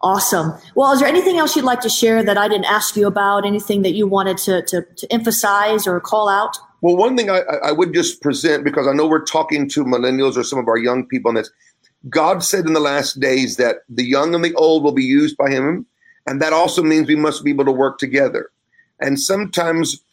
Awesome. 0.00 0.52
Well, 0.76 0.92
is 0.92 1.00
there 1.00 1.08
anything 1.08 1.38
else 1.38 1.56
you'd 1.56 1.64
like 1.64 1.80
to 1.80 1.88
share 1.88 2.22
that 2.22 2.38
I 2.38 2.46
didn't 2.46 2.66
ask 2.66 2.94
you 2.94 3.06
about? 3.06 3.44
Anything 3.44 3.82
that 3.82 3.94
you 3.94 4.06
wanted 4.06 4.38
to, 4.38 4.62
to, 4.66 4.82
to 4.82 5.12
emphasize 5.12 5.88
or 5.88 5.98
call 6.00 6.28
out? 6.28 6.56
Well, 6.82 6.96
one 6.96 7.16
thing 7.16 7.30
I, 7.30 7.40
I 7.64 7.72
would 7.72 7.92
just 7.92 8.22
present, 8.22 8.62
because 8.62 8.86
I 8.86 8.92
know 8.92 9.08
we're 9.08 9.24
talking 9.24 9.68
to 9.70 9.84
millennials 9.84 10.36
or 10.36 10.44
some 10.44 10.60
of 10.60 10.68
our 10.68 10.78
young 10.78 11.04
people 11.06 11.30
on 11.30 11.34
this. 11.34 11.50
God 12.08 12.44
said 12.44 12.66
in 12.66 12.74
the 12.74 12.80
last 12.80 13.18
days 13.18 13.56
that 13.56 13.78
the 13.88 14.04
young 14.04 14.36
and 14.36 14.44
the 14.44 14.54
old 14.54 14.84
will 14.84 14.92
be 14.92 15.02
used 15.02 15.36
by 15.36 15.50
Him. 15.50 15.84
And 16.28 16.42
that 16.42 16.52
also 16.52 16.82
means 16.82 17.08
we 17.08 17.16
must 17.16 17.42
be 17.42 17.52
able 17.52 17.64
to 17.64 17.72
work 17.72 17.98
together. 17.98 18.50
And 19.00 19.18
sometimes 19.18 20.04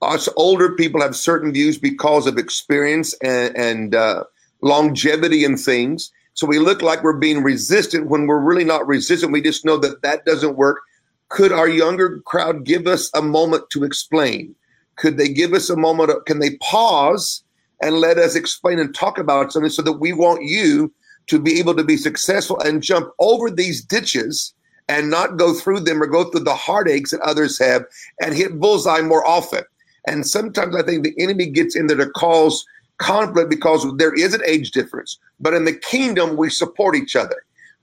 us 0.00 0.28
older 0.36 0.70
people 0.76 1.02
have 1.02 1.16
certain 1.16 1.52
views 1.52 1.78
because 1.78 2.28
of 2.28 2.38
experience 2.38 3.12
and, 3.14 3.56
and 3.56 3.94
uh, 3.96 4.22
longevity 4.60 5.44
and 5.44 5.58
things. 5.58 6.12
So 6.34 6.46
we 6.46 6.60
look 6.60 6.80
like 6.80 7.02
we're 7.02 7.18
being 7.18 7.42
resistant 7.42 8.06
when 8.06 8.28
we're 8.28 8.38
really 8.38 8.62
not 8.62 8.86
resistant. 8.86 9.32
We 9.32 9.42
just 9.42 9.64
know 9.64 9.76
that 9.78 10.02
that 10.02 10.24
doesn't 10.24 10.56
work. 10.56 10.80
Could 11.28 11.50
our 11.50 11.68
younger 11.68 12.20
crowd 12.20 12.62
give 12.62 12.86
us 12.86 13.10
a 13.12 13.20
moment 13.20 13.68
to 13.70 13.82
explain? 13.82 14.54
Could 14.94 15.16
they 15.16 15.28
give 15.28 15.54
us 15.54 15.70
a 15.70 15.76
moment? 15.76 16.10
Of, 16.10 16.24
can 16.24 16.38
they 16.38 16.56
pause 16.58 17.42
and 17.82 17.96
let 17.96 18.18
us 18.18 18.36
explain 18.36 18.78
and 18.78 18.94
talk 18.94 19.18
about 19.18 19.52
something 19.52 19.70
so 19.70 19.82
that 19.82 19.94
we 19.94 20.12
want 20.12 20.44
you 20.44 20.92
to 21.26 21.40
be 21.40 21.58
able 21.58 21.74
to 21.74 21.82
be 21.82 21.96
successful 21.96 22.60
and 22.60 22.80
jump 22.80 23.10
over 23.18 23.50
these 23.50 23.84
ditches 23.84 24.54
and 24.88 25.10
not 25.10 25.36
go 25.36 25.54
through 25.54 25.80
them 25.80 26.02
or 26.02 26.06
go 26.06 26.24
through 26.24 26.44
the 26.44 26.54
heartaches 26.54 27.10
that 27.10 27.20
others 27.20 27.58
have 27.58 27.84
and 28.20 28.34
hit 28.34 28.60
bullseye 28.60 29.00
more 29.00 29.26
often? 29.26 29.62
And 30.06 30.26
sometimes 30.26 30.76
I 30.76 30.82
think 30.82 31.02
the 31.02 31.14
enemy 31.18 31.46
gets 31.46 31.74
in 31.74 31.86
there 31.86 31.96
to 31.96 32.10
cause 32.10 32.64
conflict 32.98 33.50
because 33.50 33.86
there 33.96 34.14
is 34.14 34.34
an 34.34 34.42
age 34.46 34.70
difference. 34.70 35.18
But 35.40 35.54
in 35.54 35.64
the 35.64 35.72
kingdom, 35.72 36.36
we 36.36 36.50
support 36.50 36.94
each 36.94 37.16
other. 37.16 37.42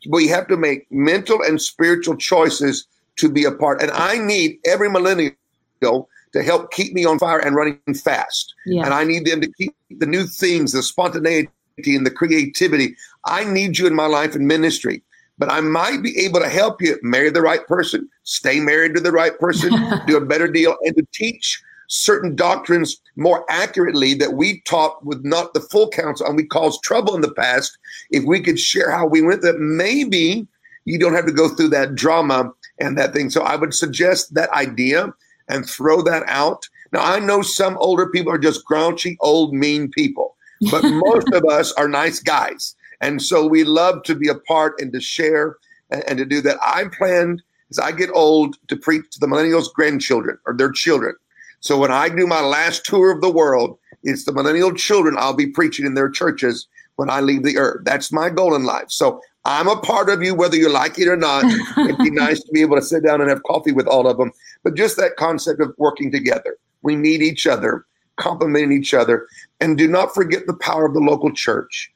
We 0.10 0.28
have 0.28 0.48
to 0.48 0.58
make 0.58 0.92
mental 0.92 1.42
and 1.42 1.62
spiritual 1.62 2.16
choices 2.16 2.88
to 3.18 3.30
be 3.30 3.44
a 3.44 3.52
part. 3.52 3.82
And 3.82 3.92
I 3.92 4.18
need 4.18 4.60
every 4.66 4.90
millennial 4.90 5.36
to 5.82 6.44
help 6.44 6.72
keep 6.72 6.94
me 6.94 7.06
on 7.06 7.20
fire 7.20 7.40
and 7.40 7.56
running 7.56 7.80
fast. 8.04 8.54
Yeah. 8.66 8.86
And 8.86 8.94
I 8.94 9.04
need 9.04 9.26
them 9.26 9.42
to 9.42 9.52
keep 9.54 9.76
the 9.90 10.06
new 10.06 10.26
things, 10.26 10.72
the 10.72 10.82
spontaneity 10.82 11.50
and 11.88 12.06
the 12.06 12.12
creativity. 12.12 12.96
I 13.26 13.44
need 13.44 13.78
you 13.78 13.88
in 13.88 13.96
my 13.96 14.06
life 14.06 14.34
and 14.36 14.48
ministry. 14.48 15.04
But 15.41 15.51
I 15.51 15.60
might 15.60 16.04
be 16.04 16.15
able 16.19 16.39
to 16.39 16.47
help 16.47 16.84
you 16.84 16.99
marry 17.01 17.32
the 17.32 17.41
right 17.41 17.65
person, 17.65 18.08
stay 18.25 18.60
married 18.60 18.93
to 18.93 19.01
the 19.01 19.12
right 19.12 19.36
person, 19.39 19.73
do 20.06 20.15
a 20.15 20.23
better 20.23 20.47
deal, 20.47 20.77
and 20.84 20.95
to 20.95 21.08
teach 21.15 21.60
certain 21.88 22.36
doctrines 22.36 23.01
more 23.15 23.43
accurately 23.49 24.13
that 24.13 24.34
we 24.34 24.62
taught 24.62 25.04
with 25.04 25.25
not 25.25 25.56
the 25.56 25.60
full 25.60 25.89
counsel 25.89 26.27
and 26.27 26.36
we 26.36 26.45
caused 26.45 26.84
trouble 26.84 27.15
in 27.15 27.21
the 27.21 27.34
past, 27.34 27.75
if 28.12 28.23
we 28.23 28.39
could 28.39 28.60
share 28.60 28.91
how 28.91 29.08
we 29.08 29.23
went, 29.23 29.41
that 29.41 29.58
maybe 29.58 30.45
you 30.86 30.99
don't 30.99 31.15
have 31.15 31.25
to 31.25 31.32
go 31.32 31.49
through 31.49 31.69
that 31.69 31.95
drama 31.95 32.54
and 32.80 32.95
that 32.99 33.12
thing. 33.12 33.32
So 33.32 33.41
I 33.41 33.56
would 33.56 33.73
suggest 33.73 34.36
that 34.36 34.51
idea 34.51 35.12
and 35.47 35.67
throw 35.67 36.04
that 36.04 36.21
out. 36.27 36.69
Now, 36.93 37.01
I 37.01 37.17
know 37.17 37.41
some 37.41 37.80
older 37.80 38.08
people 38.10 38.32
are 38.32 38.38
just 38.38 38.63
grouchy, 38.63 39.17
old, 39.21 39.56
mean 39.56 39.89
people, 39.89 40.36
but 40.69 40.84
most 41.08 41.34
of 41.34 41.43
us 41.45 41.71
are 41.73 41.88
nice 41.88 42.19
guys. 42.19 42.75
And 43.02 43.22
so 43.22 43.46
we 43.46 43.64
love 43.64 44.04
to 44.04 44.16
be 44.16 44.30
a 44.30 44.36
part 44.36 44.80
and 44.80 44.94
to 44.94 45.02
share 45.02 45.58
and, 45.90 46.04
and 46.08 46.18
to 46.20 46.26
do 46.26 46.42
that. 46.42 46.58
I 46.62 46.86
planned 46.98 47.42
as 47.70 47.80
I 47.80 47.92
get 47.92 48.10
old 48.14 48.58
to 48.68 48.76
preach 48.76 49.10
to 49.12 49.20
the 49.20 49.28
millennials' 49.28 49.74
grandchildren 49.74 50.38
or 50.46 50.54
their 50.54 50.72
children. 50.72 51.16
So 51.60 51.78
when 51.78 51.92
I 51.92 52.10
do 52.10 52.26
my 52.26 52.42
last 52.42 52.86
tour 52.86 53.12
of 53.12 53.22
the 53.22 53.32
world, 53.32 53.78
it's 54.04 54.26
the 54.26 54.34
millennial 54.34 54.74
children 54.74 55.16
I'll 55.18 55.34
be 55.34 55.48
preaching 55.48 55.86
in 55.86 55.94
their 55.94 56.10
churches 56.10 56.68
when 56.96 57.10
I 57.10 57.20
leave 57.20 57.44
the 57.44 57.58
earth. 57.58 57.82
That's 57.84 58.12
my 58.12 58.30
goal 58.30 58.56
in 58.56 58.64
life. 58.64 58.90
So 58.90 59.22
I'm 59.46 59.68
a 59.68 59.80
part 59.80 60.10
of 60.10 60.22
you, 60.22 60.36
whether 60.36 60.56
you 60.56 60.70
like 60.70 61.00
it 61.00 61.08
or 61.08 61.16
not. 61.16 61.44
It'd 61.78 61.98
be 61.98 62.12
nice 62.12 62.42
to 62.42 62.52
be 62.52 62.62
able 62.62 62.76
to 62.76 62.82
sit 62.82 63.04
down 63.04 63.22
and 63.22 63.30
have 63.30 63.44
coffee 63.44 63.72
with 63.72 63.88
all 63.88 64.08
of 64.08 64.18
them. 64.18 64.32
But 64.64 64.76
just 64.76 64.98
that 64.98 65.16
concept 65.18 65.62
of 65.62 65.74
working 65.78 66.12
together. 66.12 66.58
We 66.84 66.96
need 66.96 67.22
each 67.22 67.48
other, 67.48 67.86
complementing 68.18 68.72
each 68.72 68.94
other. 68.94 69.28
And 69.60 69.78
do 69.78 69.88
not 69.88 70.14
forget 70.14 70.48
the 70.48 70.56
power 70.56 70.86
of 70.86 70.94
the 70.94 71.00
local 71.00 71.32
church. 71.32 71.92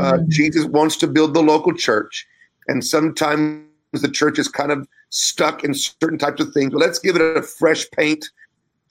Uh, 0.00 0.18
Jesus 0.28 0.64
wants 0.64 0.96
to 0.96 1.06
build 1.06 1.34
the 1.34 1.42
local 1.42 1.74
church, 1.74 2.26
and 2.68 2.84
sometimes 2.84 3.66
the 3.92 4.10
church 4.10 4.38
is 4.38 4.48
kind 4.48 4.72
of 4.72 4.88
stuck 5.10 5.62
in 5.62 5.74
certain 5.74 6.18
types 6.18 6.40
of 6.40 6.52
things. 6.52 6.72
But 6.72 6.80
let's 6.80 6.98
give 6.98 7.16
it 7.16 7.22
a 7.22 7.42
fresh 7.42 7.88
paint 7.90 8.24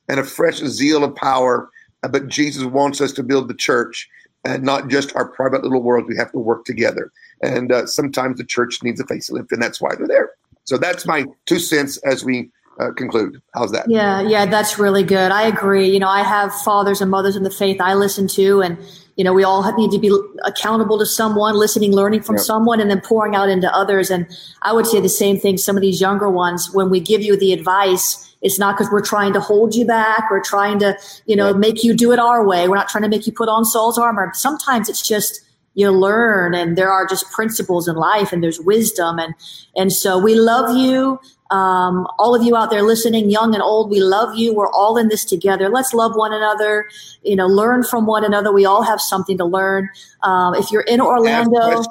and 0.08 0.20
a 0.20 0.24
fresh 0.24 0.58
zeal 0.58 1.04
of 1.04 1.16
power. 1.16 1.70
Uh, 2.04 2.10
But 2.10 2.28
Jesus 2.28 2.64
wants 2.64 3.02
us 3.02 3.12
to 3.14 3.24
build 3.24 3.48
the 3.48 3.54
church 3.56 4.08
and 4.46 4.64
not 4.64 4.90
just 4.90 5.16
our 5.16 5.28
private 5.28 5.64
little 5.64 5.82
world. 5.82 6.06
We 6.08 6.18
have 6.18 6.32
to 6.34 6.40
work 6.40 6.66
together. 6.66 7.12
And 7.42 7.72
uh, 7.72 7.86
sometimes 7.88 8.38
the 8.38 8.44
church 8.44 8.84
needs 8.84 9.00
a 9.00 9.06
facelift, 9.06 9.52
and 9.52 9.62
that's 9.62 9.82
why 9.82 9.96
they're 9.96 10.08
there. 10.08 10.32
So 10.66 10.78
that's 10.78 11.06
my 11.06 11.26
two 11.46 11.60
cents 11.60 11.98
as 12.06 12.24
we 12.24 12.50
uh, 12.80 12.92
conclude. 12.92 13.42
How's 13.54 13.72
that? 13.72 13.90
Yeah, 13.90 14.22
yeah, 14.22 14.46
that's 14.46 14.80
really 14.80 15.04
good. 15.04 15.32
I 15.32 15.44
agree. 15.44 15.90
You 15.90 16.00
know, 16.00 16.08
I 16.08 16.24
have 16.24 16.54
fathers 16.62 17.02
and 17.02 17.12
mothers 17.12 17.36
in 17.36 17.44
the 17.44 17.52
faith 17.52 17.82
I 17.82 17.94
listen 17.96 18.28
to, 18.30 18.62
and 18.62 18.78
you 19.16 19.24
know, 19.24 19.34
we 19.34 19.44
all 19.44 19.62
need 19.76 19.92
to 19.92 20.00
be 20.00 20.12
accountable 20.44 20.98
to 20.98 21.06
someone, 21.06 21.56
listening, 21.56 21.94
learning 21.94 22.22
from 22.24 22.36
Yeah. 22.38 22.44
someone, 22.44 22.80
and 22.80 22.90
then 22.90 23.02
pouring 23.02 23.36
out 23.36 23.50
into 23.50 23.74
others. 23.76 24.10
And 24.10 24.26
I 24.64 24.74
would 24.74 24.88
say 24.88 25.00
the 25.00 25.10
same 25.10 25.40
thing. 25.40 25.58
Some 25.58 25.76
of 25.76 25.82
these 25.82 26.02
younger 26.02 26.30
ones, 26.30 26.72
when 26.74 26.90
we 26.90 27.00
give 27.00 27.22
you 27.22 27.38
the 27.38 27.54
advice, 27.54 28.28
it's 28.42 28.58
not 28.60 28.76
because 28.76 28.92
we're 28.92 29.02
trying 29.02 29.32
to 29.34 29.40
hold 29.40 29.76
you 29.76 29.86
back 29.86 30.28
or 30.32 30.42
trying 30.42 30.80
to, 30.80 30.98
you 31.26 31.36
know, 31.36 31.48
Yeah. 31.48 31.54
make 31.54 31.84
you 31.84 31.94
do 31.94 32.12
it 32.12 32.20
our 32.20 32.46
way. 32.46 32.68
We're 32.68 32.76
not 32.76 32.90
trying 32.90 33.04
to 33.04 33.08
make 33.10 33.26
you 33.28 33.34
put 33.34 33.50
on 33.50 33.66
Saul's 33.66 33.98
armor. 33.98 34.32
Sometimes 34.34 34.90
it's 34.90 35.02
just 35.02 35.42
you 35.76 35.92
learn, 35.92 36.54
and 36.54 36.78
there 36.78 36.92
are 36.92 37.06
just 37.06 37.30
principles 37.32 37.88
in 37.88 37.96
life, 37.96 38.32
and 38.32 38.44
there's 38.44 38.60
wisdom, 38.60 39.20
and 39.20 39.34
and 39.76 39.92
so 39.92 40.18
we 40.18 40.36
love 40.36 40.76
you. 40.76 41.20
Um, 41.52 42.08
all 42.18 42.34
of 42.34 42.42
you 42.44 42.56
out 42.56 42.72
there 42.72 42.82
listening, 42.82 43.30
young 43.30 43.54
and 43.54 43.62
old, 43.62 43.92
we 43.92 44.00
love 44.00 44.36
you. 44.36 44.56
We're 44.56 44.72
all 44.72 44.98
in 44.98 45.10
this 45.10 45.24
together. 45.24 45.70
Let's 45.70 45.94
love 45.94 46.16
one 46.16 46.34
another. 46.34 46.90
You 47.22 47.36
know, 47.36 47.48
learn 47.48 47.84
from 47.84 48.08
one 48.08 48.24
another. 48.24 48.52
We 48.52 48.66
all 48.66 48.82
have 48.82 49.00
something 49.00 49.38
to 49.38 49.46
learn. 49.46 49.90
Um, 50.24 50.56
if 50.56 50.72
you're 50.72 50.82
in 50.82 51.00
Orlando, 51.00 51.84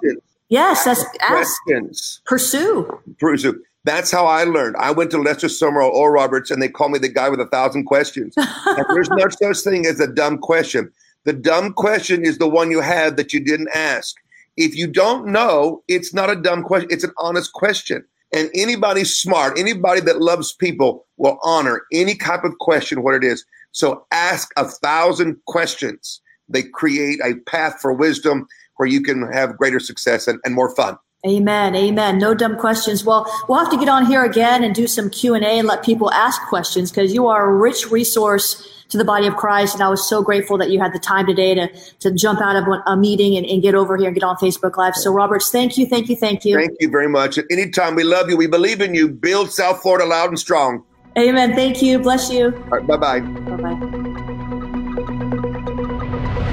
yes, 0.48 0.84
that's 0.84 1.04
ask, 1.20 1.62
questions. 1.64 2.22
pursue. 2.24 3.00
Pursue. 3.18 3.62
That's 3.84 4.12
how 4.12 4.26
I 4.26 4.44
learned. 4.44 4.76
I 4.76 4.92
went 4.92 5.10
to 5.10 5.18
Lester 5.18 5.48
Sumrall 5.48 5.90
Oral 5.90 6.12
Roberts, 6.12 6.50
and 6.50 6.62
they 6.62 6.68
call 6.68 6.88
me 6.88 6.98
the 6.98 7.08
guy 7.08 7.28
with 7.28 7.40
a 7.40 7.46
thousand 7.46 7.84
questions. 7.84 8.34
and 8.36 8.86
there's 8.90 9.10
no 9.10 9.28
such 9.28 9.58
thing 9.64 9.86
as 9.86 9.98
a 9.98 10.06
dumb 10.06 10.38
question. 10.38 10.92
The 11.24 11.32
dumb 11.32 11.72
question 11.72 12.24
is 12.24 12.38
the 12.38 12.48
one 12.48 12.70
you 12.70 12.80
had 12.80 13.16
that 13.16 13.32
you 13.32 13.40
didn't 13.40 13.70
ask. 13.74 14.16
If 14.56 14.74
you 14.76 14.86
don't 14.86 15.26
know, 15.26 15.82
it's 15.88 16.12
not 16.12 16.30
a 16.30 16.36
dumb 16.36 16.62
question. 16.62 16.90
It's 16.90 17.04
an 17.04 17.12
honest 17.18 17.52
question. 17.52 18.04
And 18.34 18.50
anybody 18.54 19.04
smart, 19.04 19.58
anybody 19.58 20.00
that 20.02 20.20
loves 20.20 20.52
people 20.52 21.06
will 21.16 21.38
honor 21.42 21.82
any 21.92 22.14
type 22.14 22.44
of 22.44 22.58
question, 22.58 23.02
what 23.02 23.14
it 23.14 23.24
is. 23.24 23.44
So 23.72 24.06
ask 24.10 24.50
a 24.56 24.66
thousand 24.66 25.36
questions. 25.46 26.20
They 26.48 26.62
create 26.62 27.20
a 27.24 27.34
path 27.48 27.78
for 27.80 27.92
wisdom 27.92 28.46
where 28.76 28.88
you 28.88 29.02
can 29.02 29.30
have 29.32 29.56
greater 29.56 29.80
success 29.80 30.26
and, 30.26 30.40
and 30.44 30.54
more 30.54 30.74
fun. 30.74 30.96
Amen. 31.24 31.76
Amen. 31.76 32.18
No 32.18 32.34
dumb 32.34 32.56
questions. 32.56 33.04
Well, 33.04 33.32
we'll 33.48 33.58
have 33.58 33.70
to 33.70 33.78
get 33.78 33.88
on 33.88 34.06
here 34.06 34.24
again 34.24 34.64
and 34.64 34.74
do 34.74 34.88
some 34.88 35.08
Q 35.08 35.34
and 35.36 35.66
let 35.68 35.84
people 35.84 36.10
ask 36.10 36.42
questions 36.48 36.90
because 36.90 37.14
you 37.14 37.28
are 37.28 37.48
a 37.48 37.54
rich 37.56 37.90
resource 37.92 38.68
to 38.88 38.98
the 38.98 39.04
body 39.04 39.28
of 39.28 39.36
Christ. 39.36 39.74
And 39.74 39.84
I 39.84 39.88
was 39.88 40.08
so 40.08 40.20
grateful 40.20 40.58
that 40.58 40.70
you 40.70 40.80
had 40.80 40.92
the 40.92 40.98
time 40.98 41.26
today 41.26 41.54
to, 41.54 41.68
to 42.00 42.10
jump 42.12 42.40
out 42.40 42.56
of 42.56 42.64
a 42.86 42.96
meeting 42.96 43.36
and, 43.36 43.46
and 43.46 43.62
get 43.62 43.76
over 43.76 43.96
here 43.96 44.08
and 44.08 44.14
get 44.16 44.24
on 44.24 44.36
Facebook 44.36 44.76
Live. 44.76 44.96
So 44.96 45.12
Roberts, 45.12 45.50
thank 45.50 45.78
you. 45.78 45.86
Thank 45.86 46.08
you. 46.08 46.16
Thank 46.16 46.44
you. 46.44 46.56
Thank 46.56 46.76
you 46.80 46.90
very 46.90 47.08
much. 47.08 47.38
At 47.38 47.44
any 47.50 47.70
time, 47.70 47.94
we 47.94 48.02
love 48.02 48.28
you. 48.28 48.36
We 48.36 48.48
believe 48.48 48.80
in 48.80 48.92
you. 48.92 49.08
Build 49.08 49.52
South 49.52 49.80
Florida 49.80 50.04
loud 50.04 50.30
and 50.30 50.38
strong. 50.38 50.82
Amen. 51.16 51.54
Thank 51.54 51.82
you. 51.82 52.00
Bless 52.00 52.32
you. 52.32 52.46
All 52.46 52.80
right, 52.80 52.86
bye 52.86 52.96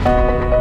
bye. 0.04 0.56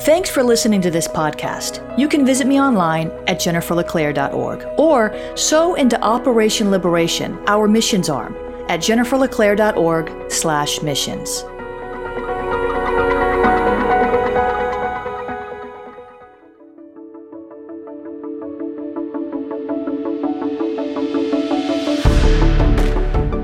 Thanks 0.00 0.30
for 0.30 0.42
listening 0.42 0.80
to 0.80 0.90
this 0.90 1.06
podcast. 1.06 1.98
You 1.98 2.08
can 2.08 2.24
visit 2.24 2.46
me 2.46 2.58
online 2.58 3.08
at 3.26 3.36
jenniferleclaire.org 3.36 4.66
or 4.78 5.36
sow 5.36 5.74
into 5.74 6.00
Operation 6.02 6.70
Liberation, 6.70 7.38
our 7.46 7.68
missions 7.68 8.08
arm, 8.08 8.34
at 8.70 8.80
jenniferleclaire.org 8.80 10.30
slash 10.32 10.80
missions. 10.80 11.44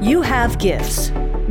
You 0.03 0.23
have 0.23 0.59
gifts. 0.59 1.11